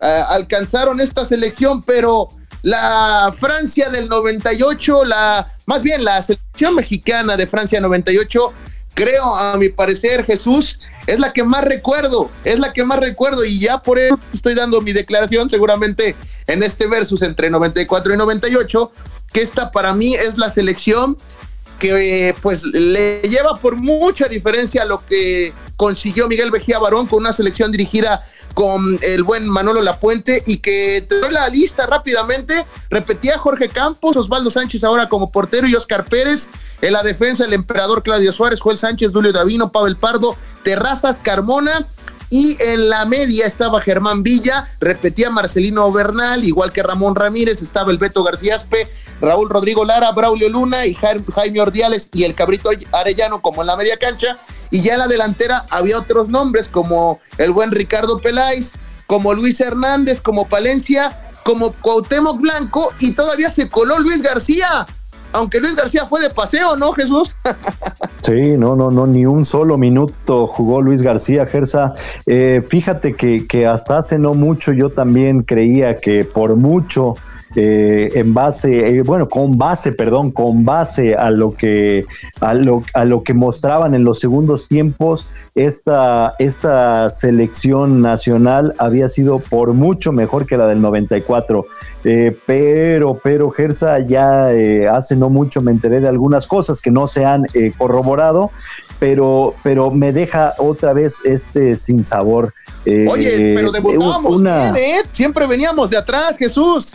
eh, 0.00 0.22
alcanzaron 0.28 1.00
esta 1.00 1.24
selección, 1.24 1.82
pero 1.82 2.28
la 2.64 3.32
Francia 3.36 3.90
del 3.90 4.08
98, 4.08 5.04
la, 5.04 5.52
más 5.66 5.82
bien 5.82 6.02
la 6.02 6.22
selección 6.22 6.74
mexicana 6.74 7.36
de 7.36 7.46
Francia 7.46 7.78
98, 7.78 8.52
creo, 8.94 9.36
a 9.36 9.58
mi 9.58 9.68
parecer, 9.68 10.24
Jesús, 10.24 10.78
es 11.06 11.18
la 11.18 11.34
que 11.34 11.44
más 11.44 11.62
recuerdo, 11.62 12.30
es 12.42 12.58
la 12.58 12.72
que 12.72 12.82
más 12.82 13.00
recuerdo 13.00 13.44
y 13.44 13.58
ya 13.58 13.82
por 13.82 13.98
eso 13.98 14.18
estoy 14.32 14.54
dando 14.54 14.80
mi 14.80 14.94
declaración 14.94 15.50
seguramente 15.50 16.16
en 16.46 16.62
este 16.62 16.86
versus 16.86 17.20
entre 17.20 17.50
94 17.50 18.14
y 18.14 18.16
98, 18.16 18.92
que 19.30 19.42
esta 19.42 19.70
para 19.70 19.92
mí 19.92 20.14
es 20.14 20.38
la 20.38 20.48
selección 20.48 21.18
que 21.78 22.34
pues 22.40 22.64
le 22.64 23.20
lleva 23.22 23.56
por 23.56 23.76
mucha 23.76 24.26
diferencia 24.26 24.82
a 24.82 24.86
lo 24.86 25.04
que 25.04 25.52
consiguió 25.76 26.28
Miguel 26.28 26.50
Vejía 26.50 26.78
Barón 26.78 27.06
con 27.06 27.18
una 27.18 27.32
selección 27.34 27.70
dirigida 27.70 28.24
con 28.54 28.98
el 29.02 29.24
buen 29.24 29.48
Manolo 29.48 29.82
Lapuente 29.82 30.42
y 30.46 30.58
que 30.58 31.04
te 31.08 31.18
doy 31.18 31.32
la 31.32 31.48
lista 31.48 31.86
rápidamente. 31.86 32.64
Repetía 32.88 33.36
Jorge 33.36 33.68
Campos, 33.68 34.16
Osvaldo 34.16 34.50
Sánchez 34.50 34.84
ahora 34.84 35.08
como 35.08 35.30
portero 35.30 35.66
y 35.66 35.74
Oscar 35.74 36.04
Pérez. 36.04 36.48
En 36.80 36.92
la 36.92 37.02
defensa 37.02 37.44
el 37.44 37.52
emperador 37.52 38.02
Claudio 38.02 38.32
Suárez, 38.32 38.60
Joel 38.60 38.78
Sánchez, 38.78 39.12
Julio 39.12 39.32
Davino, 39.32 39.72
Pavel 39.72 39.96
Pardo, 39.96 40.36
Terrazas, 40.62 41.18
Carmona. 41.22 41.86
Y 42.30 42.56
en 42.60 42.88
la 42.88 43.04
media 43.04 43.46
estaba 43.46 43.80
Germán 43.80 44.22
Villa, 44.22 44.68
repetía 44.80 45.30
Marcelino 45.30 45.90
Bernal, 45.92 46.44
igual 46.44 46.72
que 46.72 46.82
Ramón 46.82 47.14
Ramírez, 47.14 47.62
estaba 47.62 47.90
el 47.90 47.98
Beto 47.98 48.24
García 48.24 48.56
Aspe, 48.56 48.88
Raúl 49.20 49.48
Rodrigo 49.48 49.84
Lara, 49.84 50.10
Braulio 50.12 50.48
Luna 50.48 50.86
y 50.86 50.94
Jaime 50.94 51.60
Ordiales 51.60 52.08
y 52.12 52.24
el 52.24 52.34
Cabrito 52.34 52.70
Arellano 52.92 53.40
como 53.40 53.62
en 53.62 53.68
la 53.68 53.76
media 53.76 53.98
cancha. 53.98 54.38
Y 54.70 54.80
ya 54.80 54.94
en 54.94 55.00
la 55.00 55.08
delantera 55.08 55.64
había 55.70 55.98
otros 55.98 56.28
nombres 56.28 56.68
como 56.68 57.20
el 57.38 57.52
buen 57.52 57.70
Ricardo 57.70 58.20
Peláez, 58.20 58.72
como 59.06 59.34
Luis 59.34 59.60
Hernández, 59.60 60.20
como 60.20 60.48
Palencia, 60.48 61.16
como 61.44 61.72
Cuauhtémoc 61.72 62.40
Blanco 62.40 62.92
y 62.98 63.12
todavía 63.12 63.50
se 63.52 63.68
coló 63.68 63.98
Luis 63.98 64.22
García. 64.22 64.86
Aunque 65.34 65.58
Luis 65.58 65.74
García 65.74 66.06
fue 66.06 66.20
de 66.22 66.30
paseo, 66.30 66.76
¿no, 66.76 66.92
Jesús? 66.92 67.34
Sí, 68.22 68.56
no, 68.56 68.74
no, 68.74 68.90
no, 68.90 69.06
ni 69.06 69.26
un 69.26 69.44
solo 69.44 69.76
minuto 69.76 70.46
jugó 70.46 70.80
Luis 70.80 71.02
García, 71.02 71.44
Gersa. 71.44 71.92
Eh, 72.24 72.62
fíjate 72.66 73.12
que, 73.12 73.46
que 73.46 73.66
hasta 73.66 73.98
hace 73.98 74.18
no 74.18 74.32
mucho 74.32 74.72
yo 74.72 74.88
también 74.88 75.42
creía 75.42 75.98
que 75.98 76.24
por 76.24 76.56
mucho 76.56 77.16
eh, 77.56 78.10
en 78.14 78.34
base, 78.34 78.88
eh, 78.88 79.02
bueno, 79.02 79.28
con 79.28 79.56
base, 79.56 79.92
perdón, 79.92 80.32
con 80.32 80.64
base 80.64 81.14
a 81.14 81.30
lo 81.30 81.54
que 81.54 82.04
a 82.40 82.52
lo, 82.52 82.82
a 82.94 83.04
lo 83.04 83.22
que 83.22 83.32
mostraban 83.32 83.94
en 83.94 84.02
los 84.02 84.18
segundos 84.18 84.66
tiempos, 84.66 85.28
esta, 85.54 86.34
esta 86.40 87.08
selección 87.10 88.00
nacional 88.00 88.74
había 88.78 89.08
sido 89.08 89.38
por 89.38 89.72
mucho 89.72 90.10
mejor 90.10 90.46
que 90.46 90.56
la 90.56 90.66
del 90.66 90.80
94. 90.80 91.64
Eh, 92.02 92.36
pero, 92.44 93.20
pero 93.22 93.50
Gersa 93.50 94.00
ya 94.00 94.50
hace 94.92 95.14
no 95.14 95.30
mucho 95.30 95.62
me 95.62 95.70
enteré 95.70 96.00
de 96.00 96.08
algunas 96.08 96.48
cosas 96.48 96.80
que 96.80 96.90
no 96.90 97.06
se 97.06 97.24
han 97.24 97.44
corroborado, 97.78 98.50
pero, 98.98 99.54
pero 99.62 99.92
me 99.92 100.12
deja 100.12 100.54
otra 100.58 100.92
vez 100.92 101.20
este 101.24 101.76
sin 101.76 102.04
sabor. 102.04 102.52
Oye, 102.84 103.54
pero 103.54 103.70
debutábamos 103.70 104.42
bien, 104.42 104.74
Siempre 105.12 105.46
veníamos 105.46 105.90
de 105.90 105.96
atrás, 105.96 106.36
Jesús. 106.36 106.94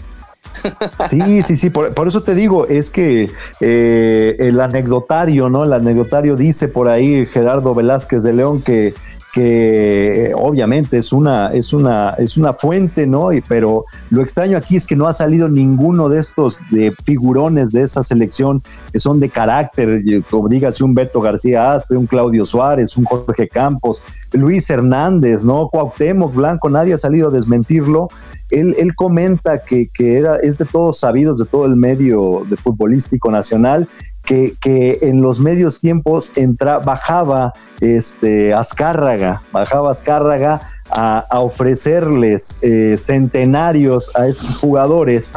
Sí, 1.09 1.41
sí, 1.43 1.57
sí, 1.57 1.69
por, 1.69 2.07
eso 2.07 2.23
te 2.23 2.35
digo, 2.35 2.67
es 2.67 2.89
que 2.89 3.29
eh, 3.59 4.35
el 4.39 4.59
anecdotario, 4.59 5.49
¿no? 5.49 5.63
El 5.63 5.73
anecdotario 5.73 6.35
dice 6.35 6.67
por 6.67 6.87
ahí 6.87 7.25
Gerardo 7.25 7.73
Velázquez 7.73 8.23
de 8.23 8.33
León 8.33 8.61
que, 8.61 8.93
que 9.33 10.31
obviamente 10.35 10.97
es 10.97 11.13
una, 11.13 11.53
es 11.53 11.71
una, 11.71 12.15
es 12.17 12.35
una 12.37 12.53
fuente, 12.53 13.05
¿no? 13.05 13.31
Y, 13.31 13.41
pero 13.41 13.85
lo 14.09 14.23
extraño 14.23 14.57
aquí 14.57 14.75
es 14.75 14.87
que 14.87 14.95
no 14.95 15.07
ha 15.07 15.13
salido 15.13 15.47
ninguno 15.47 16.09
de 16.09 16.19
estos 16.19 16.59
de 16.71 16.93
figurones 17.03 17.71
de 17.71 17.83
esa 17.83 18.01
selección 18.01 18.61
que 18.91 18.99
son 18.99 19.19
de 19.19 19.29
carácter, 19.29 20.03
como 20.29 20.47
un 20.47 20.93
Beto 20.93 21.21
García 21.21 21.73
Aspe, 21.73 21.95
un 21.95 22.07
Claudio 22.07 22.45
Suárez, 22.45 22.97
un 22.97 23.05
Jorge 23.05 23.47
Campos, 23.47 24.01
Luis 24.33 24.69
Hernández, 24.69 25.43
¿no? 25.43 25.69
Cuauhtémoc 25.69 26.33
Blanco, 26.33 26.69
nadie 26.69 26.93
ha 26.93 26.97
salido 26.97 27.29
a 27.29 27.31
desmentirlo 27.31 28.09
él, 28.49 28.75
él 28.79 28.95
comenta 28.95 29.63
que, 29.63 29.89
que, 29.93 30.17
era, 30.17 30.37
es 30.37 30.57
de 30.57 30.65
todos 30.65 30.99
sabidos, 30.99 31.37
de 31.39 31.45
todo 31.45 31.65
el 31.65 31.75
medio 31.75 32.43
de 32.49 32.55
futbolístico 32.55 33.29
nacional, 33.31 33.87
que, 34.29 34.53
que 34.61 34.99
en 35.01 35.23
los 35.23 35.39
medios 35.39 35.79
tiempos 35.79 36.29
entra, 36.35 36.77
bajaba 36.77 37.51
este, 37.81 38.53
Azcárraga, 38.53 39.41
bajaba 39.51 39.89
Azcárraga 39.89 40.61
a, 40.91 41.25
a 41.31 41.39
ofrecerles 41.39 42.59
eh, 42.61 42.95
centenarios 42.99 44.15
a 44.15 44.27
estos 44.27 44.57
jugadores 44.57 45.33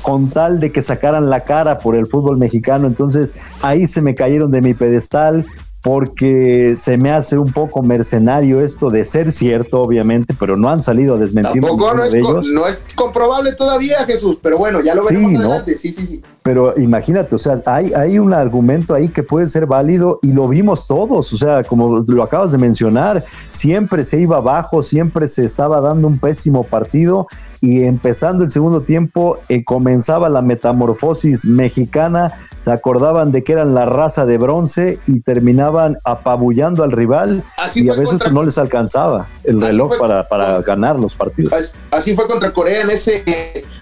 con 0.00 0.30
tal 0.30 0.58
de 0.58 0.72
que 0.72 0.80
sacaran 0.80 1.28
la 1.28 1.40
cara 1.40 1.80
por 1.80 1.94
el 1.94 2.06
fútbol 2.06 2.38
mexicano. 2.38 2.86
Entonces 2.86 3.34
ahí 3.60 3.86
se 3.86 4.00
me 4.00 4.14
cayeron 4.14 4.50
de 4.50 4.62
mi 4.62 4.72
pedestal, 4.72 5.44
porque 5.82 6.74
se 6.78 6.98
me 6.98 7.10
hace 7.10 7.38
un 7.38 7.52
poco 7.52 7.82
mercenario 7.82 8.62
esto 8.62 8.90
de 8.90 9.04
ser 9.04 9.32
cierto, 9.32 9.80
obviamente, 9.80 10.34
pero 10.38 10.56
no 10.56 10.68
han 10.68 10.82
salido 10.82 11.14
a 11.14 11.18
desmentir. 11.18 11.62
Tampoco 11.62 11.94
no 11.94 12.04
es, 12.04 12.14
no 12.14 12.66
es, 12.66 12.82
comprobable 12.94 13.54
todavía, 13.54 14.04
Jesús, 14.04 14.38
pero 14.42 14.58
bueno, 14.58 14.80
ya 14.82 14.94
lo 14.94 15.04
veremos 15.04 15.34
adelante. 15.34 15.78
Sí, 15.78 15.92
sí, 15.92 16.06
sí. 16.06 16.22
Pero 16.42 16.78
imagínate, 16.78 17.34
o 17.34 17.38
sea, 17.38 17.60
hay, 17.66 17.92
hay 17.92 18.18
un 18.18 18.32
argumento 18.32 18.94
ahí 18.94 19.08
que 19.08 19.22
puede 19.22 19.46
ser 19.46 19.66
válido 19.66 20.18
y 20.22 20.32
lo 20.32 20.48
vimos 20.48 20.86
todos, 20.86 21.32
o 21.34 21.36
sea, 21.36 21.62
como 21.64 22.02
lo 22.06 22.22
acabas 22.22 22.52
de 22.52 22.58
mencionar, 22.58 23.24
siempre 23.50 24.04
se 24.04 24.20
iba 24.20 24.38
abajo, 24.38 24.82
siempre 24.82 25.28
se 25.28 25.44
estaba 25.44 25.82
dando 25.82 26.08
un 26.08 26.18
pésimo 26.18 26.62
partido 26.62 27.26
y 27.60 27.84
empezando 27.84 28.42
el 28.42 28.50
segundo 28.50 28.80
tiempo 28.80 29.38
eh, 29.50 29.64
comenzaba 29.64 30.30
la 30.30 30.40
metamorfosis 30.40 31.44
mexicana, 31.44 32.32
se 32.64 32.72
acordaban 32.72 33.32
de 33.32 33.44
que 33.44 33.52
eran 33.52 33.74
la 33.74 33.84
raza 33.84 34.24
de 34.24 34.38
bronce 34.38 34.98
y 35.06 35.20
terminaban 35.20 35.98
apabullando 36.04 36.84
al 36.84 36.92
rival 36.92 37.42
y 37.74 37.90
a 37.90 37.94
veces 37.94 38.32
no 38.32 38.42
les 38.42 38.56
alcanzaba 38.56 39.26
el 39.44 39.60
reloj 39.60 39.98
para, 39.98 40.26
para 40.26 40.62
ganar 40.62 40.96
los 40.96 41.14
partidos. 41.14 41.74
Así 41.90 42.14
fue 42.14 42.26
contra 42.26 42.50
Corea 42.52 42.82
en 42.82 42.90
ese 42.90 43.24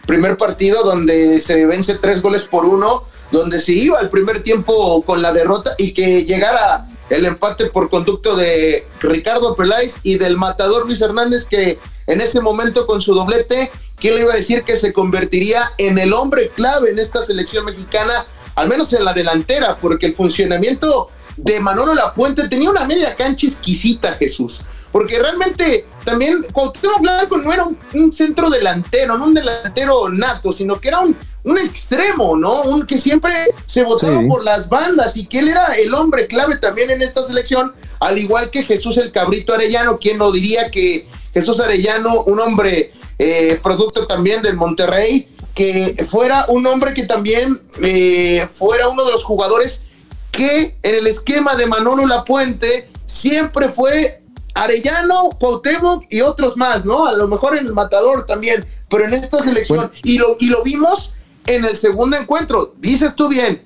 primer 0.09 0.39
partido 0.39 0.83
donde 0.85 1.39
se 1.43 1.67
vence 1.67 1.97
tres 1.97 2.23
goles 2.23 2.45
por 2.45 2.65
uno, 2.65 3.05
donde 3.31 3.61
se 3.61 3.73
iba 3.73 4.01
el 4.01 4.09
primer 4.09 4.43
tiempo 4.43 5.03
con 5.03 5.21
la 5.21 5.35
derrota 5.35 5.73
y 5.77 5.93
que 5.93 6.25
llegara 6.25 6.89
el 7.11 7.27
empate 7.27 7.67
por 7.67 7.91
conducto 7.91 8.35
de 8.35 8.87
Ricardo 9.01 9.55
Peláez 9.55 9.97
y 10.03 10.17
del 10.17 10.39
matador 10.39 10.87
Luis 10.87 11.03
Hernández 11.03 11.45
que 11.45 11.79
en 12.07 12.23
ese 12.23 12.41
momento 12.41 12.87
con 12.87 13.03
su 13.03 13.15
doblete, 13.15 13.71
¿quién 13.97 14.15
le 14.15 14.23
iba 14.23 14.33
a 14.33 14.37
decir 14.37 14.63
que 14.63 14.79
se 14.79 14.95
convertiría 14.95 15.61
en 15.77 15.99
el 15.99 16.15
hombre 16.15 16.49
clave 16.57 16.89
en 16.89 16.99
esta 16.99 17.23
selección 17.23 17.67
mexicana, 17.67 18.25
al 18.55 18.67
menos 18.67 18.91
en 18.95 19.05
la 19.05 19.13
delantera, 19.13 19.77
porque 19.77 20.07
el 20.07 20.15
funcionamiento 20.15 21.11
de 21.37 21.61
Manolo 21.61 21.95
Lapuente 21.95 22.49
tenía 22.49 22.71
una 22.71 22.87
media 22.87 23.15
cancha 23.15 23.47
exquisita, 23.47 24.15
Jesús. 24.15 24.61
Porque 24.93 25.19
realmente 25.19 25.85
también 26.05 26.43
Cuauhtémoc 26.53 27.01
Blanco 27.01 27.37
no 27.39 27.53
era 27.53 27.65
un, 27.65 28.13
centro 28.13 28.49
delantero, 28.49 29.19
no 29.19 29.27
un 29.27 29.35
delantero 29.35 30.09
nato, 30.09 30.53
sino 30.53 30.81
que 30.81 30.89
era 30.89 31.01
un, 31.01 31.15
un 31.45 31.59
extremo, 31.59 32.37
¿no? 32.37 32.63
Un 32.63 32.87
que 32.87 32.99
siempre 32.99 33.33
se 33.67 33.83
votaba 33.83 34.23
por 34.27 34.43
las 34.43 34.69
bandas 34.69 35.17
y 35.17 35.27
que 35.27 35.41
él 35.41 35.49
era 35.49 35.75
el 35.75 35.93
hombre 35.93 36.27
clave 36.27 36.57
también 36.57 36.91
en 36.91 37.03
esta 37.03 37.23
selección, 37.23 37.75
al 38.01 38.19
igual 38.19 38.51
que 38.51 38.63
Jesús 38.63 38.97
el 38.97 39.13
Cabrito 39.13 39.53
Arellano, 39.53 39.99
quien 39.99 40.19
no 40.19 40.33
diría 40.33 40.71
que 40.71 41.07
Jesús 41.35 41.61
Arellano, 41.61 42.23
un 42.25 42.41
hombre 42.41 42.93
eh, 43.19 43.59
producto 43.63 44.07
también 44.07 44.43
del 44.43 44.57
Monterrey, 44.57 45.29
que 45.55 46.07
fuera 46.09 46.47
un 46.49 46.67
hombre 46.67 46.95
que 46.95 47.05
también 47.05 47.61
eh, 47.83 48.49
fuera 48.51 48.89
uno 48.89 49.05
de 49.05 49.11
los 49.11 49.25
jugadores 49.25 49.83
que 50.31 50.77
en 50.83 50.95
el 50.95 51.07
esquema 51.09 51.57
de 51.57 51.67
Manolo 51.67 52.07
Lapuente 52.07 52.89
siempre 53.07 53.69
fue 53.69 54.18
Arellano, 54.63 55.31
Cuauhtémoc 55.39 56.05
y 56.11 56.21
otros 56.21 56.57
más, 56.57 56.85
¿no? 56.85 57.07
A 57.07 57.13
lo 57.13 57.29
mejor 57.29 57.57
en 57.57 57.67
el 57.67 57.73
Matador 57.73 58.27
también, 58.27 58.65
pero 58.89 59.05
en 59.05 59.15
esta 59.15 59.43
selección, 59.43 59.91
y, 60.03 60.19
lo, 60.19 60.37
y 60.39 60.47
lo 60.47 60.63
vimos 60.63 61.15
en 61.47 61.65
el 61.65 61.77
segundo 61.77 62.17
encuentro, 62.17 62.75
dices 62.79 63.15
tú 63.15 63.29
bien, 63.29 63.63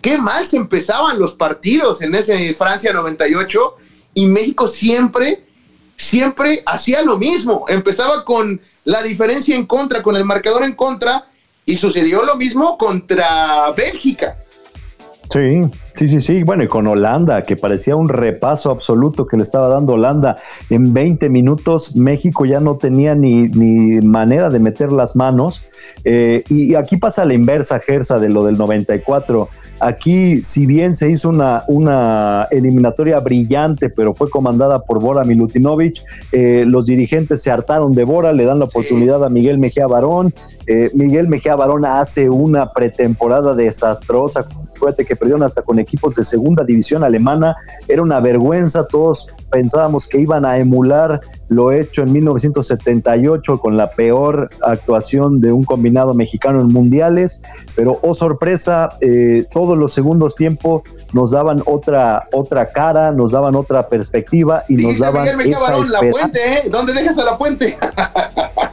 qué 0.00 0.18
mal 0.18 0.46
se 0.46 0.56
empezaban 0.56 1.18
los 1.18 1.34
partidos 1.34 2.02
en 2.02 2.14
ese 2.14 2.54
Francia 2.54 2.92
98 2.92 3.76
y 4.14 4.26
México 4.26 4.66
siempre 4.68 5.44
siempre 5.98 6.62
hacía 6.64 7.02
lo 7.02 7.18
mismo. 7.18 7.66
Empezaba 7.68 8.24
con 8.24 8.60
la 8.84 9.02
diferencia 9.02 9.54
en 9.54 9.66
contra, 9.66 10.02
con 10.02 10.16
el 10.16 10.24
marcador 10.24 10.62
en 10.62 10.74
contra, 10.74 11.26
y 11.66 11.76
sucedió 11.76 12.22
lo 12.22 12.36
mismo 12.36 12.78
contra 12.78 13.70
Bélgica. 13.72 14.38
Sí, 15.30 15.62
sí, 15.98 16.08
sí, 16.08 16.20
sí. 16.20 16.42
Bueno, 16.44 16.62
y 16.62 16.68
con 16.68 16.86
Holanda, 16.86 17.42
que 17.42 17.56
parecía 17.56 17.96
un 17.96 18.08
repaso 18.08 18.70
absoluto 18.70 19.26
que 19.26 19.36
le 19.36 19.42
estaba 19.42 19.68
dando 19.68 19.94
Holanda. 19.94 20.36
En 20.70 20.92
20 20.92 21.28
minutos 21.28 21.96
México 21.96 22.44
ya 22.44 22.60
no 22.60 22.76
tenía 22.76 23.16
ni, 23.16 23.48
ni 23.48 24.00
manera 24.00 24.48
de 24.48 24.60
meter 24.60 24.92
las 24.92 25.16
manos. 25.16 25.68
Eh, 26.04 26.44
y 26.48 26.74
aquí 26.74 26.96
pasa 26.96 27.24
la 27.24 27.34
inversa, 27.34 27.80
Gersa, 27.80 28.18
de 28.18 28.28
lo 28.28 28.44
del 28.44 28.56
94. 28.56 29.48
Aquí, 29.80 30.42
si 30.42 30.66
bien 30.66 30.94
se 30.96 31.10
hizo 31.10 31.28
una, 31.28 31.62
una 31.68 32.48
eliminatoria 32.50 33.20
brillante, 33.20 33.90
pero 33.90 34.14
fue 34.14 34.28
comandada 34.28 34.80
por 34.80 35.00
Bora 35.00 35.22
Milutinovic, 35.22 36.02
eh, 36.32 36.64
los 36.66 36.84
dirigentes 36.84 37.42
se 37.42 37.50
hartaron 37.50 37.92
de 37.92 38.04
Bora, 38.04 38.32
le 38.32 38.44
dan 38.44 38.58
la 38.58 38.64
oportunidad 38.64 39.24
a 39.24 39.28
Miguel 39.28 39.58
Mejía 39.58 39.86
Barón. 39.86 40.34
Eh, 40.66 40.90
Miguel 40.94 41.28
Mejía 41.28 41.54
Barón 41.54 41.84
hace 41.84 42.28
una 42.28 42.72
pretemporada 42.72 43.54
desastrosa 43.54 44.46
Fíjate 44.78 45.04
que 45.04 45.16
perdieron 45.16 45.42
hasta 45.42 45.62
con 45.62 45.78
equipos 45.78 46.14
de 46.14 46.24
segunda 46.24 46.64
división 46.64 47.04
alemana. 47.04 47.56
Era 47.86 48.02
una 48.02 48.20
vergüenza. 48.20 48.86
Todos 48.86 49.28
pensábamos 49.50 50.06
que 50.06 50.18
iban 50.18 50.44
a 50.44 50.58
emular 50.58 51.20
lo 51.48 51.72
hecho 51.72 52.02
en 52.02 52.12
1978 52.12 53.58
con 53.58 53.76
la 53.76 53.90
peor 53.90 54.50
actuación 54.62 55.40
de 55.40 55.52
un 55.52 55.64
combinado 55.64 56.14
mexicano 56.14 56.60
en 56.60 56.68
mundiales. 56.68 57.40
Pero, 57.74 57.98
oh 58.02 58.14
sorpresa, 58.14 58.90
eh, 59.00 59.46
todos 59.52 59.76
los 59.76 59.92
segundos 59.92 60.34
tiempos 60.34 60.82
nos 61.12 61.30
daban 61.30 61.62
otra, 61.66 62.24
otra 62.32 62.70
cara, 62.70 63.12
nos 63.12 63.32
daban 63.32 63.54
otra 63.54 63.88
perspectiva 63.88 64.64
y 64.68 64.76
nos 64.76 64.98
daban. 64.98 65.36
Miguel 65.36 65.56
la 65.90 66.00
puente, 66.10 66.38
¿eh? 66.38 66.68
¿Dónde 66.70 66.92
dejas 66.92 67.18
a 67.18 67.24
la 67.24 67.38
puente? 67.38 67.76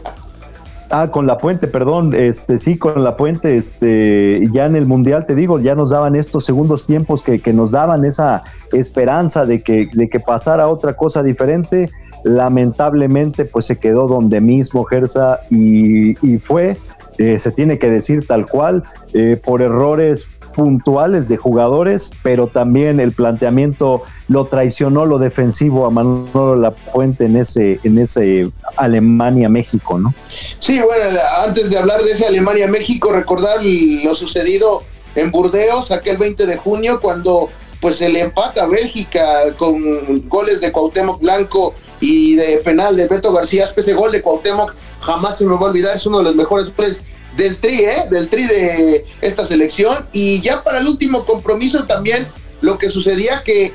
Ah, 0.98 1.12
con 1.12 1.28
la 1.28 1.38
puente, 1.38 1.68
perdón, 1.68 2.14
este 2.16 2.58
sí, 2.58 2.78
con 2.78 3.04
la 3.04 3.18
puente, 3.18 3.58
este, 3.58 4.48
ya 4.54 4.66
en 4.66 4.78
el 4.78 4.86
mundial 4.86 5.26
te 5.26 5.36
digo, 5.36 5.60
ya 5.60 5.76
nos 5.76 5.90
daban 5.90 6.16
estos 6.16 6.46
segundos 6.46 6.86
tiempos 6.86 7.22
que, 7.22 7.40
que 7.40 7.52
nos 7.52 7.72
daban 7.72 8.06
esa 8.06 8.46
esperanza 8.72 9.46
de 9.46 9.62
que, 9.62 9.90
de 9.92 10.08
que 10.08 10.22
pasara 10.22 10.70
otra 10.70 10.94
cosa 10.94 11.22
diferente. 11.22 11.90
Lamentablemente, 12.24 13.44
pues 13.44 13.66
se 13.66 13.78
quedó 13.78 14.08
donde 14.08 14.40
mismo 14.40 14.86
Gersa 14.86 15.42
y, 15.50 16.12
y 16.26 16.38
fue, 16.38 16.78
eh, 17.18 17.40
se 17.40 17.52
tiene 17.52 17.78
que 17.78 17.90
decir 17.90 18.26
tal 18.26 18.48
cual, 18.48 18.82
eh, 19.14 19.38
por 19.44 19.62
errores 19.62 20.30
puntuales 20.56 21.28
de 21.28 21.36
jugadores, 21.36 22.12
pero 22.24 22.48
también 22.48 23.02
el 23.02 23.12
planteamiento 23.12 24.04
lo 24.30 24.46
traicionó 24.46 25.06
lo 25.06 25.20
defensivo 25.20 25.86
a 25.86 25.92
Manolo 25.92 26.56
Lapuente 26.56 27.26
en 27.26 27.36
ese, 27.36 27.80
en 27.84 28.00
ese 28.00 28.50
Alemania-México, 28.78 30.00
¿no? 30.00 30.14
Sí, 30.60 30.80
bueno, 30.80 31.20
antes 31.46 31.70
de 31.70 31.78
hablar 31.78 32.02
de 32.02 32.12
ese 32.12 32.26
Alemania-México, 32.26 33.12
recordar 33.12 33.58
lo 33.64 34.16
sucedido 34.16 34.84
en 35.16 35.30
Burdeos 35.30 35.92
aquel 35.92 36.18
20 36.18 36.46
de 36.46 36.58
junio 36.58 37.00
cuando 37.02 37.50
pues 37.82 37.98
se 37.98 38.10
le 38.10 38.22
empata 38.22 38.64
a 38.64 38.68
Bélgica 38.68 39.54
con 39.58 40.28
goles 40.30 40.62
de 40.62 40.72
Cuauhtémoc 40.72 41.20
Blanco 41.20 41.74
y 42.00 42.36
de 42.36 42.58
penal 42.58 42.96
de 42.96 43.08
Beto 43.08 43.34
García, 43.34 43.66
ese 43.76 43.94
gol 43.94 44.12
de 44.12 44.22
Cuauhtémoc 44.22 44.74
jamás 45.02 45.38
se 45.38 45.46
me 45.46 45.54
va 45.54 45.68
a 45.68 45.70
olvidar, 45.70 45.96
es 45.96 46.06
uno 46.06 46.20
de 46.20 46.24
los 46.24 46.36
mejores 46.36 46.74
goles 46.76 47.02
del 47.36 47.58
tri, 47.58 47.82
¿eh? 47.82 48.06
del 48.10 48.30
tri 48.30 48.46
de 48.46 49.06
esta 49.22 49.46
selección. 49.46 49.96
Y 50.12 50.42
ya 50.42 50.64
para 50.64 50.80
el 50.80 50.88
último 50.88 51.26
compromiso 51.26 51.86
también 51.86 52.28
lo 52.62 52.78
que 52.78 52.90
sucedía 52.90 53.44
que, 53.44 53.74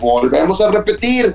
volvemos 0.00 0.60
a 0.60 0.70
repetir, 0.70 1.34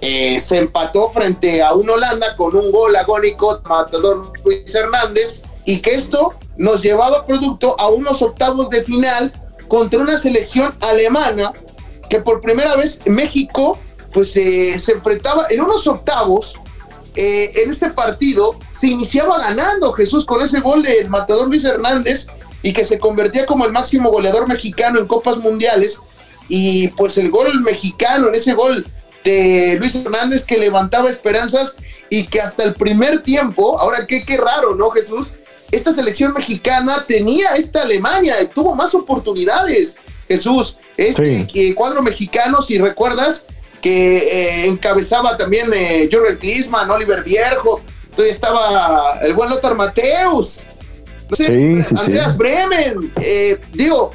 eh, 0.00 0.38
se 0.40 0.58
empató 0.58 1.08
frente 1.10 1.62
a 1.62 1.72
un 1.74 1.88
Holanda 1.88 2.36
con 2.36 2.54
un 2.54 2.70
gol 2.70 2.94
agónico, 2.96 3.60
matador 3.64 4.32
Luis 4.44 4.74
Hernández, 4.74 5.42
y 5.64 5.80
que 5.80 5.94
esto 5.94 6.34
nos 6.56 6.82
llevaba 6.82 7.26
producto 7.26 7.78
a 7.78 7.88
unos 7.88 8.22
octavos 8.22 8.70
de 8.70 8.84
final 8.84 9.32
contra 9.68 10.00
una 10.00 10.18
selección 10.18 10.74
alemana 10.80 11.52
que 12.08 12.20
por 12.20 12.40
primera 12.40 12.76
vez 12.76 13.00
México 13.06 13.78
pues 14.12 14.34
eh, 14.36 14.78
se 14.78 14.92
enfrentaba 14.92 15.46
en 15.50 15.60
unos 15.60 15.86
octavos 15.86 16.54
eh, 17.16 17.62
en 17.62 17.70
este 17.70 17.90
partido 17.90 18.58
se 18.70 18.88
iniciaba 18.88 19.38
ganando 19.38 19.92
Jesús 19.92 20.24
con 20.24 20.42
ese 20.42 20.60
gol 20.60 20.82
del 20.82 21.08
matador 21.08 21.48
Luis 21.48 21.64
Hernández 21.64 22.26
y 22.62 22.72
que 22.72 22.84
se 22.84 22.98
convertía 22.98 23.46
como 23.46 23.64
el 23.64 23.72
máximo 23.72 24.10
goleador 24.10 24.46
mexicano 24.46 24.98
en 24.98 25.06
Copas 25.06 25.38
Mundiales. 25.38 25.98
Y 26.48 26.88
pues 26.88 27.16
el 27.16 27.30
gol 27.30 27.60
mexicano, 27.62 28.28
en 28.28 28.34
ese 28.34 28.52
gol 28.52 28.86
de 29.24 29.76
Luis 29.80 29.94
Hernández 29.94 30.44
que 30.44 30.58
levantaba 30.58 31.10
esperanzas 31.10 31.74
y 32.10 32.26
que 32.26 32.40
hasta 32.40 32.62
el 32.64 32.74
primer 32.74 33.22
tiempo, 33.22 33.78
ahora 33.80 34.06
qué, 34.06 34.24
qué 34.24 34.36
raro, 34.36 34.74
¿no, 34.74 34.90
Jesús? 34.90 35.28
Esta 35.72 35.92
selección 35.92 36.32
mexicana 36.32 37.04
tenía 37.08 37.56
esta 37.56 37.82
Alemania, 37.82 38.36
tuvo 38.54 38.74
más 38.76 38.94
oportunidades, 38.94 39.96
Jesús. 40.28 40.76
Este 40.96 41.74
cuadro 41.74 42.02
mexicano, 42.02 42.62
si 42.62 42.78
recuerdas, 42.78 43.46
que 43.86 44.16
eh, 44.16 44.66
encabezaba 44.66 45.36
también 45.36 45.72
eh, 45.72 46.08
Jürgen 46.10 46.38
Klinsmann, 46.38 46.90
Oliver 46.90 47.22
Vierjo, 47.22 47.80
entonces 48.10 48.34
estaba 48.34 49.20
el 49.22 49.32
buen 49.32 49.48
Lothar 49.48 49.76
Mateus, 49.76 50.62
no 51.30 51.36
sé, 51.36 51.86
Andreas 51.96 52.36
Bremen, 52.36 53.12
eh, 53.20 53.60
digo, 53.72 54.10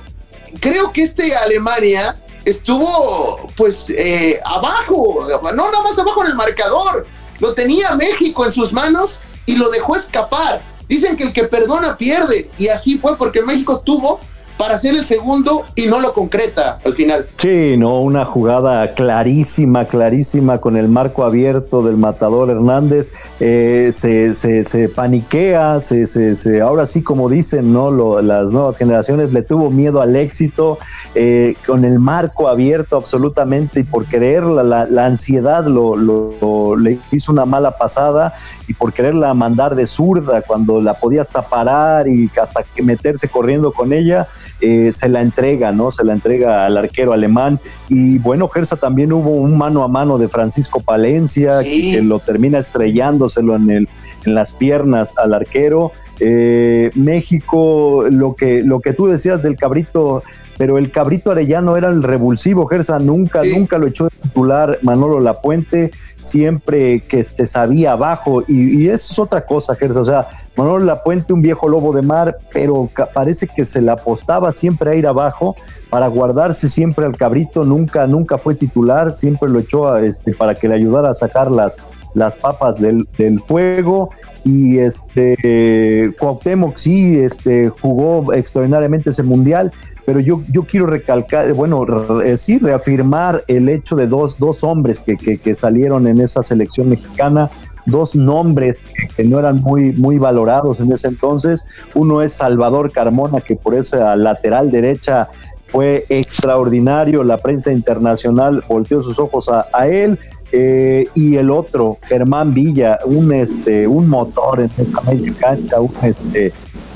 creo 0.59 0.91
que 0.91 1.03
este 1.03 1.33
Alemania 1.37 2.17
estuvo 2.43 3.49
pues 3.55 3.85
eh, 3.89 4.41
abajo, 4.43 5.25
no 5.55 5.71
nada 5.71 5.83
más 5.83 5.97
abajo 5.97 6.21
en 6.25 6.31
el 6.31 6.35
marcador, 6.35 7.07
lo 7.39 7.53
tenía 7.53 7.95
México 7.95 8.43
en 8.43 8.51
sus 8.51 8.73
manos 8.73 9.19
y 9.45 9.55
lo 9.55 9.69
dejó 9.69 9.95
escapar. 9.95 10.61
Dicen 10.89 11.15
que 11.15 11.23
el 11.23 11.31
que 11.31 11.45
perdona 11.45 11.95
pierde. 11.95 12.49
Y 12.57 12.67
así 12.67 12.97
fue 12.97 13.17
porque 13.17 13.41
México 13.41 13.79
tuvo 13.79 14.19
para 14.61 14.75
hacer 14.75 14.93
el 14.93 15.03
segundo 15.03 15.63
y 15.73 15.87
no 15.87 15.99
lo 15.99 16.13
concreta 16.13 16.79
al 16.85 16.93
final. 16.93 17.25
Sí, 17.37 17.77
no, 17.77 17.99
una 17.99 18.25
jugada 18.25 18.93
clarísima, 18.93 19.85
clarísima 19.85 20.59
con 20.59 20.77
el 20.77 20.87
marco 20.87 21.23
abierto 21.23 21.81
del 21.81 21.97
matador 21.97 22.51
Hernández. 22.51 23.11
Eh, 23.39 23.89
se, 23.91 24.35
se, 24.35 24.87
paniquea, 24.87 25.81
se, 25.81 26.05
se, 26.05 26.61
ahora 26.61 26.85
sí, 26.85 27.01
como 27.01 27.27
dicen, 27.27 27.73
¿no? 27.73 28.21
las 28.21 28.51
nuevas 28.51 28.77
generaciones 28.77 29.33
le 29.33 29.41
tuvo 29.41 29.71
miedo 29.71 29.99
al 29.99 30.15
éxito, 30.15 30.77
eh, 31.15 31.55
con 31.65 31.83
el 31.83 31.97
marco 31.97 32.47
abierto 32.47 32.97
absolutamente 32.97 33.79
y 33.79 33.83
por 33.83 34.05
querer 34.05 34.43
la, 34.43 34.85
la, 34.85 35.05
ansiedad 35.07 35.65
lo, 35.65 35.95
lo, 35.95 36.75
le 36.75 36.99
hizo 37.11 37.31
una 37.31 37.45
mala 37.45 37.79
pasada 37.79 38.35
y 38.67 38.75
por 38.75 38.93
quererla 38.93 39.33
mandar 39.33 39.73
de 39.73 39.87
zurda 39.87 40.43
cuando 40.43 40.81
la 40.81 40.93
podía 40.93 41.21
hasta 41.21 41.41
parar 41.41 42.07
y 42.07 42.29
hasta 42.39 42.61
meterse 42.83 43.27
corriendo 43.27 43.71
con 43.71 43.91
ella 43.91 44.27
eh, 44.61 44.91
se 44.91 45.09
la 45.09 45.21
entrega, 45.21 45.71
¿no? 45.71 45.91
Se 45.91 46.03
la 46.03 46.13
entrega 46.13 46.65
al 46.65 46.77
arquero 46.77 47.13
alemán. 47.13 47.59
Y 47.89 48.19
bueno, 48.19 48.47
Gersa 48.47 48.75
también 48.75 49.11
hubo 49.11 49.31
un 49.31 49.57
mano 49.57 49.83
a 49.83 49.87
mano 49.87 50.17
de 50.17 50.29
Francisco 50.29 50.79
Palencia, 50.79 51.63
que, 51.63 52.01
lo 52.01 52.19
termina 52.19 52.59
estrellándoselo 52.59 53.55
en, 53.55 53.69
el, 53.71 53.89
en 54.25 54.35
las 54.35 54.51
piernas 54.51 55.17
al 55.17 55.33
arquero. 55.33 55.91
Eh, 56.19 56.89
México, 56.95 58.05
lo 58.09 58.35
que, 58.35 58.63
lo 58.63 58.79
que 58.79 58.93
tú 58.93 59.07
decías 59.07 59.41
del 59.41 59.57
cabrito, 59.57 60.23
pero 60.57 60.77
el 60.77 60.91
cabrito 60.91 61.31
arellano 61.31 61.77
era 61.77 61.89
el 61.89 62.03
revulsivo, 62.03 62.67
Gersa, 62.67 62.99
nunca, 62.99 63.41
nunca 63.43 63.77
lo 63.77 63.87
echó 63.87 64.05
de 64.05 64.11
titular 64.21 64.79
Manolo 64.83 65.19
Lapuente 65.19 65.91
siempre 66.21 67.01
que 67.01 67.23
se 67.23 67.47
sabía 67.47 67.93
abajo, 67.93 68.43
y, 68.47 68.87
eso 68.87 69.11
es 69.11 69.19
otra 69.19 69.45
cosa, 69.45 69.75
Gersa, 69.75 70.01
o 70.01 70.05
sea, 70.05 70.27
Manuel 70.55 70.85
Lapuente, 70.85 71.33
un 71.33 71.41
viejo 71.41 71.67
lobo 71.67 71.93
de 71.93 72.01
mar, 72.01 72.37
pero 72.53 72.89
parece 73.13 73.47
que 73.47 73.65
se 73.65 73.81
le 73.81 73.91
apostaba 73.91 74.51
siempre 74.51 74.91
a 74.91 74.95
ir 74.95 75.07
abajo 75.07 75.55
para 75.89 76.07
guardarse 76.07 76.69
siempre 76.69 77.05
al 77.05 77.17
cabrito, 77.17 77.63
nunca, 77.63 78.05
nunca 78.05 78.37
fue 78.37 78.55
titular, 78.55 79.13
siempre 79.15 79.49
lo 79.49 79.59
echó 79.59 79.91
a, 79.91 80.01
este, 80.01 80.33
para 80.33 80.55
que 80.55 80.67
le 80.67 80.75
ayudara 80.75 81.09
a 81.09 81.13
sacar 81.13 81.49
las, 81.49 81.77
las 82.13 82.35
papas 82.35 82.79
del, 82.79 83.07
del 83.17 83.39
fuego 83.39 84.09
y 84.43 84.79
este 84.79 86.13
Cuauhtémoc 86.19 86.77
sí 86.77 87.19
este, 87.19 87.69
jugó 87.69 88.33
extraordinariamente 88.33 89.11
ese 89.11 89.23
mundial, 89.23 89.71
pero 90.05 90.19
yo, 90.19 90.41
yo 90.51 90.63
quiero 90.63 90.87
recalcar, 90.87 91.53
bueno, 91.53 91.85
eh, 92.21 92.35
sí, 92.37 92.57
reafirmar 92.57 93.43
el 93.47 93.69
hecho 93.69 93.95
de 93.95 94.07
dos, 94.07 94.37
dos 94.39 94.63
hombres 94.63 95.01
que, 95.01 95.15
que, 95.15 95.55
salieron 95.55 96.07
en 96.07 96.19
esa 96.19 96.41
selección 96.41 96.89
mexicana, 96.89 97.49
dos 97.85 98.15
nombres 98.15 98.83
que, 99.15 99.23
no 99.23 99.39
eran 99.39 99.61
muy, 99.61 99.93
muy 99.93 100.17
valorados 100.17 100.79
en 100.79 100.91
ese 100.91 101.07
entonces. 101.07 101.65
Uno 101.93 102.21
es 102.21 102.33
Salvador 102.33 102.91
Carmona, 102.91 103.41
que 103.41 103.55
por 103.55 103.75
esa 103.75 104.15
lateral 104.15 104.71
derecha 104.71 105.29
fue 105.67 106.05
extraordinario, 106.09 107.23
la 107.23 107.37
prensa 107.37 107.71
internacional 107.71 108.63
volteó 108.67 109.01
sus 109.01 109.19
ojos 109.19 109.49
a 109.49 109.87
él. 109.87 110.19
Eh, 110.51 111.07
y 111.15 111.37
el 111.37 111.49
otro, 111.49 111.97
Germán 112.03 112.51
Villa, 112.51 112.99
un 113.05 113.33
este, 113.33 113.87
un 113.87 114.09
motor 114.09 114.59
en 114.59 114.71
esta 114.77 115.01
media 115.01 115.33
cancha, 115.39 115.79
un 115.79 115.93
este, 116.01 116.51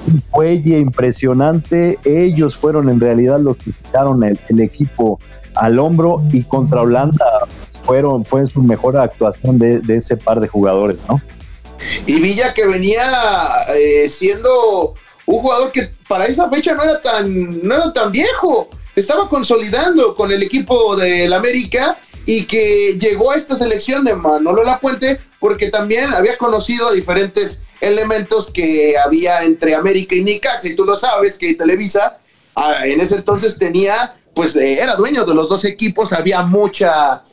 un 0.07 0.21
fuelle 0.31 0.77
impresionante. 0.77 1.97
Ellos 2.03 2.55
fueron 2.57 2.89
en 2.89 2.99
realidad 2.99 3.39
los 3.39 3.57
que 3.57 3.71
quitaron 3.71 4.23
el, 4.23 4.59
equipo 4.59 5.19
al 5.55 5.79
hombro 5.79 6.21
y 6.31 6.43
contra 6.43 6.81
Holanda 6.81 7.25
fueron, 7.85 8.25
fue 8.25 8.45
su 8.47 8.61
mejor 8.61 8.97
actuación 8.97 9.57
de, 9.57 9.81
ese 9.87 10.17
par 10.17 10.39
de 10.39 10.47
jugadores, 10.47 10.97
¿no? 11.07 11.15
Y 12.05 12.19
Villa 12.19 12.53
que 12.53 12.65
venía 12.65 13.03
eh, 13.77 14.09
siendo 14.09 14.95
un 15.27 15.39
jugador 15.39 15.71
que 15.71 15.89
para 16.07 16.25
esa 16.25 16.49
fecha 16.49 16.73
no 16.73 16.83
era 16.83 17.01
tan, 17.01 17.65
no 17.65 17.75
era 17.75 17.93
tan 17.93 18.11
viejo, 18.11 18.69
estaba 18.95 19.29
consolidando 19.29 20.15
con 20.15 20.31
el 20.31 20.41
equipo 20.43 20.95
del 20.95 21.31
América 21.33 21.97
y 22.25 22.45
que 22.45 22.97
llegó 22.99 23.31
a 23.31 23.35
esta 23.35 23.57
selección 23.57 24.03
de 24.03 24.15
Manolo 24.15 24.63
Lapuente 24.63 25.19
porque 25.39 25.69
también 25.69 26.13
había 26.13 26.37
conocido 26.37 26.91
diferentes 26.91 27.59
elementos 27.81 28.49
que 28.51 28.97
había 28.97 29.43
entre 29.43 29.75
América 29.75 30.15
y 30.15 30.23
Nicax, 30.23 30.65
y 30.65 30.75
tú 30.75 30.85
lo 30.85 30.97
sabes 30.97 31.35
que 31.35 31.53
Televisa 31.53 32.17
ah, 32.55 32.85
en 32.85 32.99
ese 32.99 33.15
entonces 33.15 33.57
tenía, 33.57 34.15
pues 34.33 34.55
eh, 34.55 34.79
era 34.81 34.95
dueño 34.95 35.25
de 35.25 35.35
los 35.35 35.49
dos 35.49 35.65
equipos, 35.65 36.13
había 36.13 36.41
mucha 36.43 37.23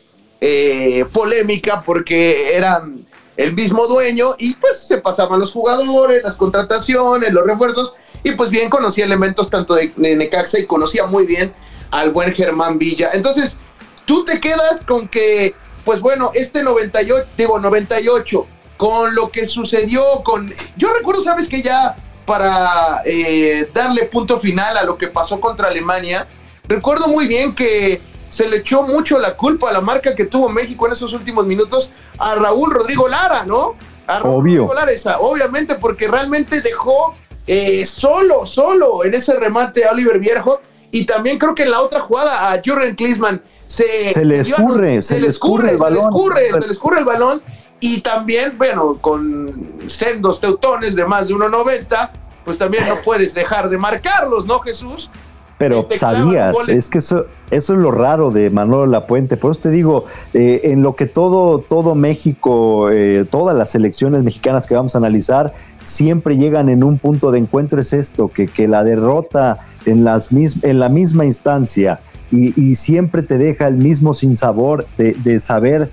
eh, 0.41 1.07
polémica 1.13 1.81
porque 1.81 2.55
eran 2.55 3.07
el 3.37 3.55
mismo 3.55 3.87
dueño 3.87 4.35
y 4.39 4.55
pues 4.55 4.79
se 4.79 4.99
pasaban 4.99 5.41
los 5.41 5.53
jugadores, 5.53 6.23
las 6.23 6.35
contrataciones, 6.35 7.33
los 7.33 7.47
refuerzos 7.47 7.95
y 8.23 8.33
pues 8.33 8.51
bien 8.51 8.69
conocía 8.69 9.05
elementos 9.05 9.51
tanto 9.51 9.75
de, 9.75 9.93
Necaxa 9.97 10.59
y 10.59 10.67
conocía 10.67 11.07
muy 11.07 11.27
bien 11.27 11.53
al 11.91 12.11
buen 12.11 12.33
Germán 12.33 12.79
Villa. 12.79 13.11
Entonces, 13.13 13.57
tú 14.05 14.25
te 14.25 14.41
quedas 14.41 14.83
con 14.87 15.09
que, 15.09 15.55
pues 15.85 16.01
bueno, 16.01 16.31
este 16.35 16.63
98, 16.63 17.29
digo 17.37 17.59
98, 17.59 18.47
con 18.77 19.15
lo 19.15 19.31
que 19.31 19.47
sucedió 19.47 20.03
con... 20.25 20.53
Yo 20.77 20.93
recuerdo, 20.93 21.23
sabes 21.23 21.49
que 21.49 21.63
ya 21.63 21.97
para 22.27 23.03
eh, 23.05 23.69
darle 23.73 24.05
punto 24.07 24.39
final 24.39 24.77
a 24.77 24.85
lo 24.85 24.97
que 24.97 25.09
pasó 25.09 25.41
contra 25.41 25.69
Alemania, 25.69 26.27
recuerdo 26.69 27.09
muy 27.09 27.27
bien 27.27 27.55
que 27.55 28.01
se 28.29 28.49
le 28.49 28.59
echó 28.59 28.83
mucho 28.83 29.19
la 29.19 29.37
culpa 29.37 29.69
a 29.69 29.73
la 29.73 29.81
marca 29.81 30.15
que 30.15 30.25
tuvo 30.25 30.49
México 30.49 30.87
en 30.87 30.93
esos 30.93 31.13
últimos 31.13 31.47
minutos 31.47 31.91
a 32.19 32.35
Raúl 32.35 32.73
Rodrigo 32.73 33.07
Lara, 33.09 33.45
¿no? 33.45 33.77
A 34.07 34.21
Raúl 34.21 34.41
Obvio. 34.41 34.67
Rodrigo 34.67 34.75
Lara, 34.75 35.19
obviamente 35.19 35.75
porque 35.75 36.09
realmente 36.09 36.61
dejó 36.61 37.15
eh, 37.47 37.85
solo, 37.85 38.47
solo 38.47 39.05
en 39.05 39.15
ese 39.15 39.39
remate 39.39 39.85
a 39.85 39.91
Oliver 39.91 40.19
Vierjo 40.19 40.61
y 40.93 41.07
también 41.07 41.39
creo 41.39 41.55
que 41.55 41.65
en 41.65 41.73
la 41.73 41.81
otra 41.81 42.01
jugada 42.01 42.53
a 42.53 42.61
Jürgen 42.63 42.95
Klinsmann 42.95 43.43
se, 43.67 44.13
se 44.13 44.25
le 44.25 44.41
escurre, 44.41 45.03
se, 45.03 45.21
le 45.21 45.27
escurre, 45.27 45.71
el 45.73 45.79
balón. 45.79 46.03
Se 46.03 46.03
le 46.03 46.09
escurre, 46.09 46.53
se 46.53 46.67
le 46.67 46.73
escurre 46.73 46.99
el 46.99 47.05
balón 47.05 47.43
y 47.81 48.01
también, 48.03 48.57
bueno, 48.59 48.99
con 49.01 49.81
sendos 49.89 50.41
teutones 50.41 50.95
de 50.95 51.05
más 51.05 51.27
de 51.27 51.35
1.90, 51.35 52.11
pues 52.45 52.59
también 52.59 52.87
no 52.87 52.95
puedes 53.05 53.35
dejar 53.35 53.69
de 53.71 53.79
marcarlos, 53.79 54.47
¿no, 54.47 54.61
Jesús? 54.61 55.11
Pero 55.59 55.87
sabías, 55.97 56.57
es 56.69 56.89
que 56.89 56.99
eso, 56.99 57.27
eso 57.51 57.73
es 57.75 57.79
lo 57.79 57.91
raro 57.91 58.31
de 58.31 58.51
Manolo 58.51 58.87
Lapuente. 58.87 59.37
Por 59.37 59.53
eso 59.53 59.63
te 59.63 59.71
digo, 59.71 60.07
eh, 60.35 60.61
en 60.65 60.83
lo 60.83 60.97
que 60.97 61.07
todo, 61.07 61.61
todo 61.61 61.95
México, 61.95 62.91
eh, 62.91 63.25
todas 63.31 63.57
las 63.57 63.75
elecciones 63.75 64.25
mexicanas 64.25 64.67
que 64.67 64.75
vamos 64.75 64.95
a 64.95 64.99
analizar, 64.99 65.55
siempre 65.85 66.37
llegan 66.37 66.69
en 66.69 66.85
un 66.85 66.99
punto 66.99 67.31
de 67.31 67.39
encuentro, 67.39 67.81
es 67.81 67.93
esto, 67.93 68.29
que, 68.29 68.47
que 68.47 68.69
la 68.69 68.85
derrota 68.85 69.59
en, 69.87 70.05
las 70.05 70.31
en 70.33 70.79
la 70.79 70.89
misma 70.89 71.25
instancia 71.25 72.01
y, 72.31 72.75
siempre 72.77 73.23
te 73.23 73.37
deja 73.37 73.69
el 73.69 73.77
mismo 73.77 74.15
sinsabor 74.15 74.87
de, 74.97 75.13
de 75.13 75.39
saber 75.39 75.91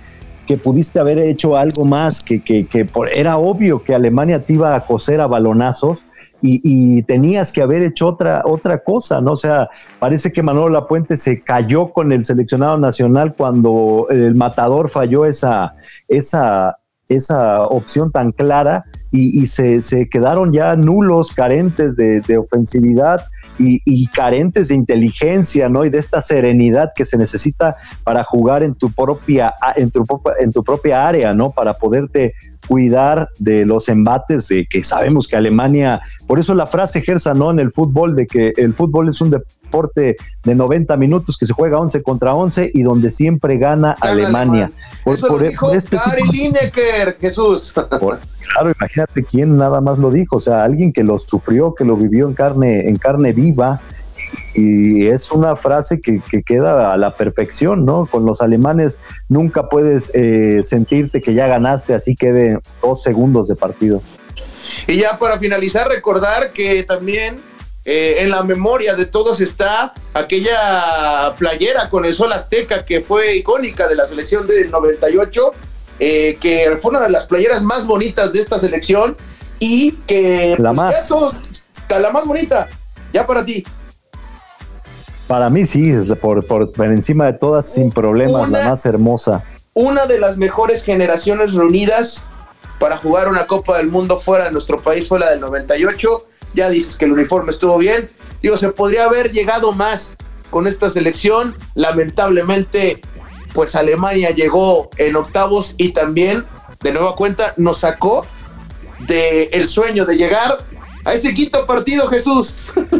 que 0.47 0.57
pudiste 0.57 0.99
haber 0.99 1.19
hecho 1.19 1.57
algo 1.57 1.85
más, 1.85 2.23
que, 2.23 2.39
que, 2.39 2.65
que 2.65 2.87
era 3.13 3.37
obvio 3.37 3.83
que 3.83 3.93
Alemania 3.93 4.41
te 4.41 4.53
iba 4.53 4.73
a 4.73 4.85
coser 4.85 5.21
a 5.21 5.27
balonazos 5.27 6.05
y, 6.41 7.03
tenías 7.03 7.51
que 7.51 7.61
haber 7.61 7.83
hecho 7.83 8.07
otra, 8.07 8.43
otra 8.45 8.83
cosa, 8.83 9.19
¿no? 9.21 9.33
O 9.33 9.37
sea, 9.37 9.69
parece 9.99 10.31
que 10.31 10.41
Manolo 10.41 10.69
Lapuente 10.69 11.17
se 11.17 11.43
cayó 11.43 11.91
con 11.91 12.11
el 12.11 12.25
seleccionado 12.25 12.77
nacional 12.77 13.35
cuando 13.35 14.07
el 14.09 14.35
matador 14.35 14.89
falló 14.89 15.25
esa, 15.25 15.75
esa, 16.07 16.77
esa 17.09 17.63
opción 17.63 18.11
tan 18.11 18.31
clara 18.31 18.85
y, 19.11 19.47
se, 19.47 19.81
se, 19.81 20.07
quedaron 20.07 20.53
ya 20.53 20.75
nulos, 20.75 21.33
carentes 21.33 21.95
de, 21.95 22.21
de 22.21 22.37
ofensividad 22.37 23.25
y, 23.59 24.07
carentes 24.07 24.69
de 24.69 24.75
inteligencia, 24.75 25.69
¿no? 25.69 25.85
Y 25.85 25.89
de 25.89 25.97
esta 25.97 26.21
serenidad 26.21 26.91
que 26.95 27.05
se 27.05 27.17
necesita 27.17 27.75
para 28.03 28.23
jugar 28.23 28.63
en 28.63 28.73
tu 28.75 28.91
propia, 28.91 29.53
en 29.75 29.91
tu, 29.91 30.03
en 30.39 30.51
tu 30.51 30.63
propia 30.63 31.07
área, 31.07 31.33
¿no? 31.33 31.51
Para 31.51 31.73
poderte 31.73 32.33
cuidar 32.69 33.29
de 33.39 33.65
los 33.65 33.89
embates 33.89 34.47
de 34.47 34.67
que 34.67 34.83
sabemos 34.83 35.27
que 35.27 35.35
Alemania, 35.35 36.01
por 36.27 36.37
eso 36.37 36.53
la 36.53 36.67
frase 36.67 37.01
Gersa, 37.01 37.33
¿no? 37.33 37.49
En 37.49 37.59
el 37.59 37.71
fútbol, 37.71 38.15
de 38.15 38.27
que 38.27 38.53
el 38.57 38.75
fútbol 38.75 39.09
es 39.09 39.19
un 39.21 39.31
deporte 39.31 40.15
de 40.43 40.55
90 40.55 40.95
minutos 40.95 41.39
que 41.39 41.47
se 41.47 41.53
juega 41.53 41.79
11 41.79 42.03
contra 42.03 42.35
11 42.35 42.69
y 42.71 42.83
donde 42.83 43.09
siempre 43.09 43.57
gana 43.57 43.95
Alemania. 43.99 44.69
Por, 45.03 45.15
eso 45.15 45.29
lo 45.29 45.39
dijo 45.39 45.73
este 45.73 45.97
Lineker, 46.31 47.15
Jesús. 47.19 47.73
Claro, 48.51 48.71
imagínate 48.71 49.23
quién 49.23 49.57
nada 49.57 49.79
más 49.79 49.99
lo 49.99 50.09
dijo, 50.09 50.37
o 50.37 50.39
sea, 50.39 50.63
alguien 50.63 50.91
que 50.91 51.03
lo 51.03 51.19
sufrió, 51.19 51.75
que 51.75 51.85
lo 51.85 51.95
vivió 51.95 52.27
en 52.27 52.33
carne, 52.33 52.89
en 52.89 52.95
carne 52.95 53.31
viva, 53.31 53.79
y 54.53 55.07
es 55.07 55.31
una 55.31 55.55
frase 55.55 56.01
que, 56.01 56.21
queda 56.45 56.93
a 56.93 56.97
la 56.97 57.15
perfección, 57.15 57.85
¿no? 57.85 58.05
Con 58.05 58.25
los 58.25 58.41
alemanes 58.41 58.99
nunca 59.27 59.69
puedes 59.69 60.11
eh, 60.13 60.61
sentirte 60.63 61.21
que 61.21 61.33
ya 61.33 61.47
ganaste, 61.47 61.93
así 61.93 62.15
quede 62.15 62.59
dos 62.81 63.03
segundos 63.03 63.47
de 63.47 63.55
partido. 63.55 64.01
Y 64.87 64.97
ya 64.97 65.17
para 65.17 65.39
finalizar, 65.39 65.87
recordar 65.87 66.51
que 66.51 66.83
también 66.83 67.39
eh, 67.85 68.17
en 68.19 68.29
la 68.29 68.43
memoria 68.43 68.93
de 68.93 69.05
todos 69.05 69.41
está 69.41 69.93
aquella 70.13 71.33
playera 71.37 71.89
con 71.89 72.05
el 72.05 72.13
sol 72.13 72.31
azteca 72.33 72.85
que 72.85 73.01
fue 73.01 73.37
icónica 73.37 73.87
de 73.87 73.95
la 73.95 74.05
selección 74.05 74.45
del 74.47 74.69
98 74.69 75.53
eh, 75.99 76.37
que 76.39 76.77
fue 76.81 76.91
una 76.91 77.01
de 77.01 77.09
las 77.09 77.25
playeras 77.25 77.61
más 77.61 77.85
bonitas 77.85 78.33
de 78.33 78.41
esta 78.41 78.59
selección 78.59 79.15
y 79.59 79.93
que 80.07 80.55
la 80.59 80.73
pues, 80.73 81.09
más 81.09 81.09
la 81.89 82.09
más 82.11 82.25
bonita 82.25 82.67
ya 83.11 83.25
para 83.25 83.43
ti 83.43 83.65
para 85.29 85.51
mí 85.51 85.63
sí 85.63 85.91
es 85.91 86.07
por, 86.17 86.43
por, 86.43 86.71
encima 86.85 87.27
de 87.27 87.33
todas 87.33 87.71
sin 87.71 87.91
problemas 87.91 88.49
la 88.49 88.67
más 88.67 88.83
hermosa. 88.87 89.43
Una 89.75 90.07
de 90.07 90.19
las 90.19 90.37
mejores 90.37 90.81
generaciones 90.81 91.53
reunidas 91.53 92.23
para 92.79 92.97
jugar 92.97 93.27
una 93.27 93.45
Copa 93.45 93.77
del 93.77 93.89
Mundo 93.89 94.19
fuera 94.19 94.45
de 94.45 94.51
nuestro 94.51 94.81
país 94.81 95.07
fue 95.07 95.19
la 95.19 95.29
del 95.29 95.39
98 95.39 96.25
ya 96.55 96.67
dices 96.67 96.97
que 96.97 97.05
el 97.05 97.11
uniforme 97.11 97.51
estuvo 97.51 97.77
bien. 97.77 98.09
Digo 98.41 98.57
se 98.57 98.69
podría 98.69 99.05
haber 99.05 99.31
llegado 99.31 99.71
más 99.71 100.13
con 100.49 100.65
esta 100.65 100.89
selección. 100.89 101.55
Lamentablemente 101.75 102.99
pues 103.53 103.75
Alemania 103.75 104.31
llegó 104.31 104.89
en 104.97 105.15
octavos 105.15 105.75
y 105.77 105.89
también, 105.89 106.43
de 106.81 106.91
nueva 106.91 107.15
cuenta, 107.15 107.53
nos 107.57 107.81
sacó 107.81 108.25
del 109.01 109.49
el 109.51 109.67
sueño 109.67 110.05
de 110.05 110.17
llegar 110.17 110.57
a 111.05 111.13
ese 111.13 111.35
quinto 111.35 111.67
partido, 111.67 112.07
Jesús. 112.07 112.65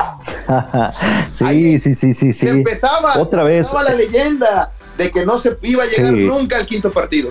sí, 1.30 1.78
sí, 1.78 1.94
sí, 1.94 2.14
sí, 2.14 2.32
sí. 2.32 2.48
empezaba, 2.48 3.18
otra 3.18 3.44
vez 3.44 3.72
la 3.72 3.94
leyenda 3.94 4.72
de 4.96 5.10
que 5.10 5.24
no 5.24 5.38
se 5.38 5.56
iba 5.62 5.82
a 5.82 5.86
llegar 5.86 6.12
nunca 6.12 6.56
al 6.56 6.66
quinto 6.66 6.90
partido. 6.90 7.30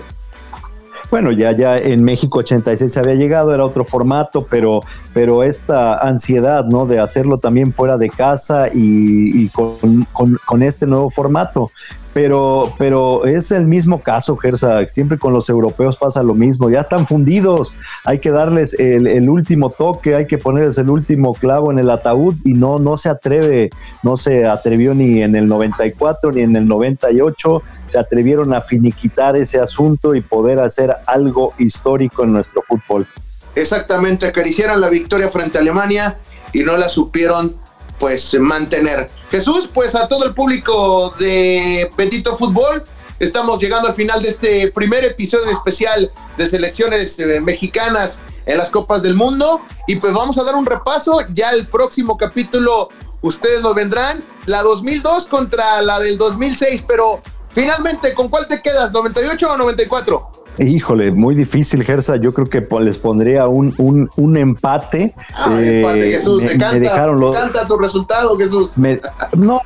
Bueno, 1.10 1.32
ya, 1.32 1.50
ya 1.56 1.76
en 1.76 2.04
México 2.04 2.38
86 2.38 2.92
se 2.92 3.00
había 3.00 3.14
llegado, 3.14 3.52
era 3.52 3.64
otro 3.64 3.84
formato, 3.84 4.46
pero, 4.48 4.80
pero 5.12 5.42
esta 5.42 5.98
ansiedad, 5.98 6.64
¿no? 6.66 6.86
De 6.86 7.00
hacerlo 7.00 7.38
también 7.38 7.74
fuera 7.74 7.98
de 7.98 8.08
casa 8.08 8.68
y, 8.72 9.48
con, 9.48 10.06
con, 10.46 10.62
este 10.62 10.86
nuevo 10.86 11.10
formato. 11.10 11.68
Pero, 12.12 12.74
pero 12.76 13.24
es 13.24 13.52
el 13.52 13.66
mismo 13.68 14.00
caso, 14.00 14.36
Gersa. 14.36 14.86
Siempre 14.88 15.16
con 15.16 15.32
los 15.32 15.48
europeos 15.48 15.96
pasa 15.96 16.24
lo 16.24 16.34
mismo. 16.34 16.68
Ya 16.68 16.80
están 16.80 17.06
fundidos. 17.06 17.76
Hay 18.04 18.18
que 18.18 18.32
darles 18.32 18.74
el, 18.74 19.28
último 19.28 19.70
toque, 19.70 20.16
hay 20.16 20.26
que 20.26 20.36
ponerles 20.36 20.78
el 20.78 20.90
último 20.90 21.34
clavo 21.34 21.70
en 21.70 21.78
el 21.78 21.88
ataúd 21.88 22.34
y 22.44 22.54
no, 22.54 22.78
no 22.78 22.96
se 22.96 23.10
atreve, 23.10 23.70
no 24.02 24.16
se 24.16 24.44
atrevió 24.44 24.92
ni 24.92 25.22
en 25.22 25.36
el 25.36 25.46
94 25.46 26.32
ni 26.32 26.40
en 26.40 26.56
el 26.56 26.66
98. 26.66 27.62
Se 27.86 27.98
atrevieron 27.98 28.52
a 28.54 28.60
finiquitar 28.60 29.36
ese 29.36 29.60
asunto 29.60 30.16
y 30.16 30.20
poder 30.20 30.58
hacer 30.58 30.96
algo 31.06 31.52
histórico 31.58 32.24
en 32.24 32.32
nuestro 32.32 32.64
fútbol. 32.66 33.06
Exactamente, 33.54 34.26
acariciaron 34.26 34.80
la 34.80 34.88
victoria 34.88 35.28
frente 35.28 35.58
a 35.58 35.60
Alemania 35.60 36.18
y 36.52 36.60
no 36.60 36.76
la 36.76 36.88
supieron 36.88 37.54
pues 38.00 38.34
mantener. 38.40 39.08
Jesús, 39.30 39.68
pues 39.72 39.94
a 39.94 40.08
todo 40.08 40.24
el 40.24 40.34
público 40.34 41.14
de 41.18 41.88
Bendito 41.96 42.36
Fútbol, 42.36 42.82
estamos 43.20 43.60
llegando 43.60 43.88
al 43.88 43.94
final 43.94 44.22
de 44.22 44.30
este 44.30 44.72
primer 44.72 45.04
episodio 45.04 45.50
especial 45.50 46.10
de 46.38 46.46
selecciones 46.48 47.18
eh, 47.18 47.40
mexicanas 47.40 48.18
en 48.46 48.56
las 48.56 48.70
Copas 48.70 49.02
del 49.02 49.14
Mundo 49.14 49.60
y 49.86 49.96
pues 49.96 50.14
vamos 50.14 50.38
a 50.38 50.44
dar 50.44 50.54
un 50.54 50.64
repaso, 50.64 51.20
ya 51.34 51.50
el 51.50 51.66
próximo 51.66 52.16
capítulo 52.16 52.88
ustedes 53.20 53.60
lo 53.60 53.74
vendrán, 53.74 54.24
la 54.46 54.62
2002 54.62 55.26
contra 55.26 55.82
la 55.82 56.00
del 56.00 56.16
2006, 56.16 56.84
pero 56.88 57.20
finalmente, 57.50 58.14
¿con 58.14 58.30
cuál 58.30 58.48
te 58.48 58.62
quedas? 58.62 58.90
¿98 58.92 59.42
o 59.46 59.56
94? 59.58 60.39
Híjole, 60.60 61.10
muy 61.10 61.34
difícil, 61.34 61.82
Gersa. 61.84 62.16
Yo 62.16 62.34
creo 62.34 62.46
que 62.46 62.66
les 62.80 62.98
pondría 62.98 63.48
un, 63.48 63.74
un, 63.78 64.10
un 64.16 64.36
empate. 64.36 65.14
Ah, 65.34 65.58
empate, 65.58 66.12
Jesús. 66.12 66.42
Me, 66.42 66.52
encanta, 66.52 67.66
tu 67.66 67.78
resultado, 67.78 68.36
Jesús. 68.36 68.74
no, 69.36 69.62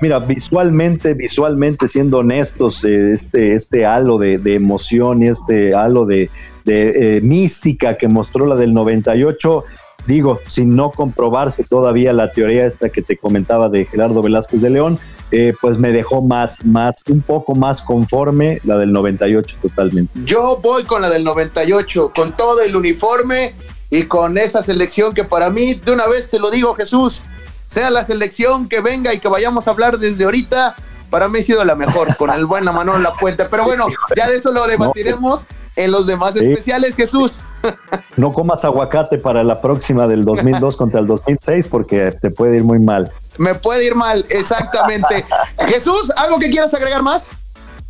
mira, 0.00 0.18
visualmente, 0.18 1.14
visualmente, 1.14 1.86
siendo 1.86 2.18
honestos, 2.18 2.84
eh, 2.84 3.12
este, 3.12 3.54
este 3.54 3.86
halo 3.86 4.18
de, 4.18 4.40
emoción 4.54 5.22
y 5.22 5.28
este 5.28 5.72
halo 5.74 6.04
de, 6.04 6.30
de 6.64 7.18
eh, 7.18 7.20
mística 7.20 7.96
que 7.96 8.08
mostró 8.08 8.44
la 8.46 8.56
del 8.56 8.74
98 8.74 9.64
digo, 10.06 10.40
sin 10.48 10.74
no 10.74 10.90
comprobarse 10.90 11.64
todavía 11.64 12.14
la 12.14 12.32
teoría 12.32 12.64
esta 12.66 12.88
que 12.88 13.02
te 13.02 13.18
comentaba 13.18 13.68
de 13.68 13.84
Gerardo 13.84 14.22
Velázquez 14.22 14.62
de 14.62 14.70
León, 14.70 14.98
eh, 15.30 15.54
pues 15.60 15.78
me 15.78 15.92
dejó 15.92 16.22
más, 16.22 16.64
más, 16.64 16.96
un 17.08 17.20
poco 17.20 17.54
más 17.54 17.82
conforme 17.82 18.60
la 18.64 18.78
del 18.78 18.92
98 18.92 19.56
totalmente. 19.60 20.12
Yo 20.24 20.58
voy 20.62 20.84
con 20.84 21.02
la 21.02 21.10
del 21.10 21.24
98, 21.24 22.12
con 22.14 22.32
todo 22.32 22.62
el 22.62 22.74
uniforme 22.74 23.54
y 23.90 24.04
con 24.04 24.38
esa 24.38 24.62
selección 24.62 25.14
que 25.14 25.24
para 25.24 25.50
mí, 25.50 25.74
de 25.74 25.92
una 25.92 26.06
vez 26.06 26.28
te 26.28 26.38
lo 26.38 26.50
digo 26.50 26.74
Jesús, 26.74 27.22
sea 27.66 27.90
la 27.90 28.04
selección 28.04 28.68
que 28.68 28.80
venga 28.80 29.12
y 29.12 29.20
que 29.20 29.28
vayamos 29.28 29.66
a 29.66 29.70
hablar 29.70 29.98
desde 29.98 30.24
ahorita, 30.24 30.74
para 31.10 31.28
mí 31.28 31.38
ha 31.38 31.42
sido 31.42 31.64
la 31.64 31.74
mejor, 31.74 32.16
con 32.16 32.30
el 32.30 32.46
buen 32.46 32.64
Manuel 32.64 33.02
La 33.02 33.12
Puente. 33.12 33.44
Pero 33.46 33.64
bueno, 33.64 33.86
ya 34.16 34.28
de 34.28 34.36
eso 34.36 34.52
lo 34.52 34.66
debatiremos 34.66 35.44
en 35.76 35.90
los 35.90 36.06
demás 36.06 36.36
especiales, 36.36 36.94
Jesús. 36.94 37.40
No 38.16 38.32
comas 38.32 38.64
aguacate 38.64 39.18
para 39.18 39.44
la 39.44 39.60
próxima 39.60 40.06
del 40.06 40.24
2002 40.24 40.76
contra 40.78 41.00
el 41.00 41.06
2006 41.06 41.68
porque 41.68 42.12
te 42.12 42.30
puede 42.30 42.56
ir 42.56 42.64
muy 42.64 42.78
mal. 42.78 43.10
Me 43.38 43.54
puede 43.54 43.86
ir 43.86 43.94
mal, 43.94 44.24
exactamente. 44.30 45.24
Jesús, 45.66 46.10
¿algo 46.16 46.38
que 46.38 46.50
quieras 46.50 46.74
agregar 46.74 47.02
más? 47.02 47.28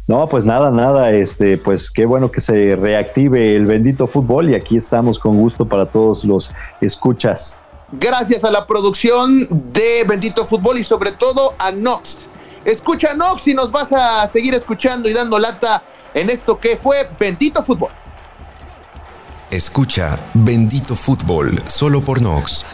No, 0.07 0.27
pues 0.27 0.47
nada, 0.47 0.71
nada, 0.71 1.13
este, 1.13 1.59
pues 1.59 1.91
qué 1.91 2.07
bueno 2.07 2.31
que 2.31 2.41
se 2.41 2.77
reactive 2.77 3.57
el 3.57 3.67
bendito 3.67 4.07
fútbol 4.07 4.49
y 4.51 4.55
aquí 4.55 4.79
estamos 4.79 5.19
con 5.19 5.37
gusto 5.37 5.67
para 5.67 5.87
todos 5.87 6.25
los 6.25 6.55
escuchas. 6.81 7.61
Gracias 7.93 8.45
a 8.45 8.51
la 8.51 8.67
producción 8.67 9.49
de 9.73 10.05
Bendito 10.07 10.45
Fútbol 10.45 10.79
y 10.79 10.85
sobre 10.85 11.13
todo 11.13 11.55
a 11.59 11.71
Nox. 11.71 12.19
Escucha 12.67 13.15
Nox 13.15 13.49
y 13.49 13.55
nos 13.55 13.73
vas 13.73 13.91
a 13.93 14.27
seguir 14.29 14.53
escuchando 14.53 15.09
y 15.09 15.15
dando 15.15 15.39
lata 15.39 15.83
en 16.13 16.29
esto 16.29 16.59
que 16.59 16.77
fue 16.77 17.09
Bendito 17.19 17.63
Fútbol. 17.63 17.91
Escucha 19.51 20.19
Bendito 20.35 20.95
Fútbol 20.95 21.63
solo 21.69 22.03
por 22.03 22.21
Nox. 22.21 22.67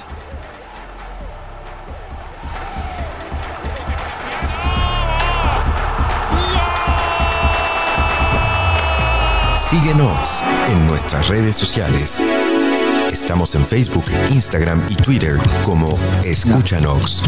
Síguenos 9.55 10.43
en 10.67 10.87
nuestras 10.89 11.29
redes 11.29 11.55
sociales. 11.55 12.21
Estamos 13.09 13.55
en 13.55 13.65
Facebook, 13.65 14.07
Instagram 14.31 14.85
y 14.89 14.97
Twitter 14.97 15.39
como 15.65 15.97
Escúchanos. 16.25 17.23